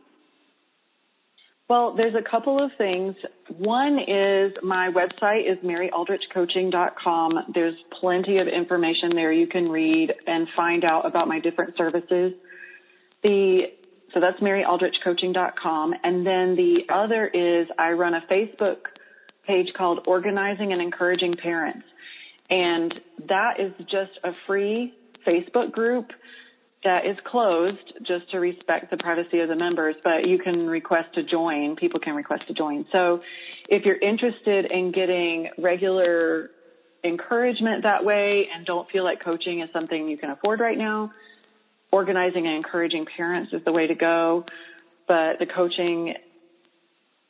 Well, 1.68 1.94
there's 1.94 2.14
a 2.14 2.22
couple 2.22 2.62
of 2.64 2.70
things. 2.78 3.14
One 3.58 3.98
is 3.98 4.54
my 4.62 4.90
website 4.90 5.50
is 5.50 5.58
maryaldrichcoaching.com. 5.58 7.52
There's 7.52 7.74
plenty 8.00 8.38
of 8.38 8.48
information 8.48 9.10
there 9.10 9.30
you 9.32 9.46
can 9.46 9.68
read 9.68 10.14
and 10.26 10.48
find 10.56 10.82
out 10.84 11.04
about 11.04 11.28
my 11.28 11.40
different 11.40 11.76
services. 11.76 12.32
The 13.22 13.64
so 14.14 14.20
that's 14.20 14.40
maryaldrichcoaching.com. 14.40 15.94
And 16.02 16.26
then 16.26 16.56
the 16.56 16.86
other 16.88 17.26
is 17.26 17.68
I 17.78 17.92
run 17.92 18.14
a 18.14 18.22
Facebook 18.22 18.78
page 19.48 19.72
called 19.72 20.00
Organizing 20.06 20.72
and 20.72 20.80
Encouraging 20.80 21.34
Parents. 21.34 21.84
And 22.50 22.94
that 23.28 23.58
is 23.58 23.72
just 23.90 24.12
a 24.22 24.32
free 24.46 24.94
Facebook 25.26 25.72
group 25.72 26.12
that 26.84 27.06
is 27.06 27.16
closed 27.24 27.92
just 28.02 28.30
to 28.30 28.38
respect 28.38 28.90
the 28.90 28.96
privacy 28.96 29.40
of 29.40 29.48
the 29.48 29.56
members, 29.56 29.96
but 30.04 30.28
you 30.28 30.38
can 30.38 30.68
request 30.68 31.12
to 31.14 31.24
join. 31.24 31.74
People 31.74 31.98
can 31.98 32.14
request 32.14 32.46
to 32.46 32.54
join. 32.54 32.86
So 32.92 33.20
if 33.68 33.84
you're 33.84 33.98
interested 33.98 34.70
in 34.70 34.92
getting 34.92 35.48
regular 35.58 36.50
encouragement 37.02 37.82
that 37.82 38.04
way 38.04 38.48
and 38.54 38.64
don't 38.64 38.88
feel 38.90 39.02
like 39.02 39.24
coaching 39.24 39.60
is 39.60 39.70
something 39.72 40.08
you 40.08 40.18
can 40.18 40.30
afford 40.30 40.60
right 40.60 40.78
now, 40.78 41.10
organizing 41.90 42.46
and 42.46 42.54
encouraging 42.54 43.06
parents 43.16 43.52
is 43.52 43.64
the 43.64 43.72
way 43.72 43.86
to 43.86 43.94
go. 43.94 44.44
But 45.08 45.38
the 45.38 45.46
coaching 45.46 46.14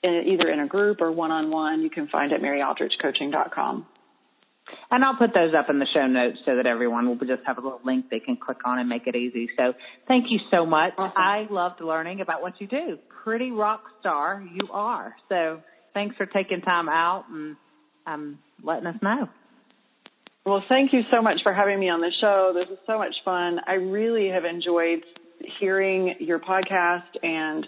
either 0.05 0.49
in 0.49 0.61
a 0.61 0.67
group 0.67 1.01
or 1.01 1.11
one-on-one, 1.11 1.83
you 1.83 1.91
can 1.91 2.09
find 2.09 2.33
at 2.33 2.41
maryaldrichcoaching.com. 2.41 3.87
And 4.91 5.05
I'll 5.05 5.17
put 5.17 5.35
those 5.35 5.55
up 5.55 5.71
in 5.71 5.79
the 5.79 5.87
show 5.93 6.07
notes 6.07 6.39
so 6.45 6.57
that 6.57 6.67
everyone 6.67 7.09
will 7.09 7.17
just 7.17 7.43
have 7.47 7.59
a 7.59 7.61
little 7.61 7.81
link 7.85 8.11
they 8.11 8.21
can 8.21 8.37
click 8.37 8.59
on 8.65 8.79
and 8.79 8.89
make 8.89 9.07
it 9.07 9.17
easy. 9.17 9.49
So 9.57 9.75
thank 10.07 10.31
you 10.31 10.41
so 10.51 10.67
much. 10.67 10.93
Awesome. 10.99 11.13
I 11.17 11.47
loved 11.51 11.81
learning 11.81 12.21
about 12.21 12.43
what 12.43 12.61
you 12.61 12.67
do. 12.67 12.99
Pretty 13.25 13.51
rock 13.51 13.83
star 14.01 14.45
you 14.55 14.69
are. 14.71 15.17
So 15.29 15.63
thanks 15.95 16.17
for 16.17 16.27
taking 16.27 16.61
time 16.61 16.89
out 16.89 17.25
and 17.31 17.57
um, 18.07 18.39
letting 18.63 18.87
us 18.87 18.97
know. 19.03 19.29
Well, 20.45 20.65
thank 20.69 20.93
you 20.93 21.03
so 21.13 21.21
much 21.21 21.43
for 21.43 21.53
having 21.53 21.79
me 21.79 21.91
on 21.91 22.01
the 22.01 22.13
show. 22.21 22.53
This 22.55 22.69
is 22.71 22.79
so 22.87 22.97
much 22.97 23.15
fun. 23.25 23.61
I 23.67 23.75
really 23.75 24.29
have 24.29 24.45
enjoyed 24.45 25.05
hearing 25.61 26.15
your 26.21 26.39
podcast 26.39 27.23
and 27.23 27.67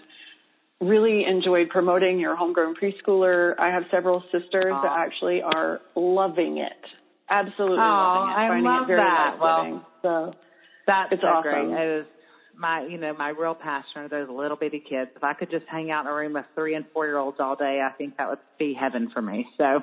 really 0.81 1.25
enjoyed 1.25 1.69
promoting 1.69 2.19
your 2.19 2.35
homegrown 2.35 2.75
preschooler. 2.75 3.53
I 3.59 3.69
have 3.69 3.83
several 3.91 4.23
sisters 4.31 4.65
Aww. 4.65 4.81
that 4.81 4.91
actually 4.97 5.41
are 5.41 5.79
loving 5.95 6.57
it. 6.57 6.71
Absolutely 7.29 7.77
Aww, 7.77 7.79
loving 7.79 8.29
it. 8.29 8.35
I 8.35 8.79
love 8.79 8.87
that. 8.87 9.37
Well, 9.39 9.87
so 10.01 10.33
that's 10.87 11.13
it's 11.13 11.21
so 11.21 11.27
awesome. 11.27 11.69
great. 11.69 11.81
It 11.81 11.99
is 12.01 12.05
my, 12.57 12.85
you 12.85 12.97
know, 12.97 13.13
my 13.13 13.29
real 13.29 13.55
passion 13.55 14.01
are 14.01 14.09
those 14.09 14.27
little 14.29 14.57
bitty 14.57 14.83
kids. 14.87 15.11
If 15.15 15.23
I 15.23 15.33
could 15.33 15.49
just 15.49 15.65
hang 15.67 15.91
out 15.91 16.05
in 16.05 16.11
a 16.11 16.13
room 16.13 16.33
with 16.33 16.45
three 16.55 16.75
and 16.75 16.85
four 16.93 17.05
year 17.05 17.17
olds 17.17 17.37
all 17.39 17.55
day, 17.55 17.81
I 17.83 17.91
think 17.97 18.17
that 18.17 18.29
would 18.29 18.39
be 18.59 18.73
heaven 18.73 19.09
for 19.13 19.21
me. 19.21 19.47
So 19.57 19.81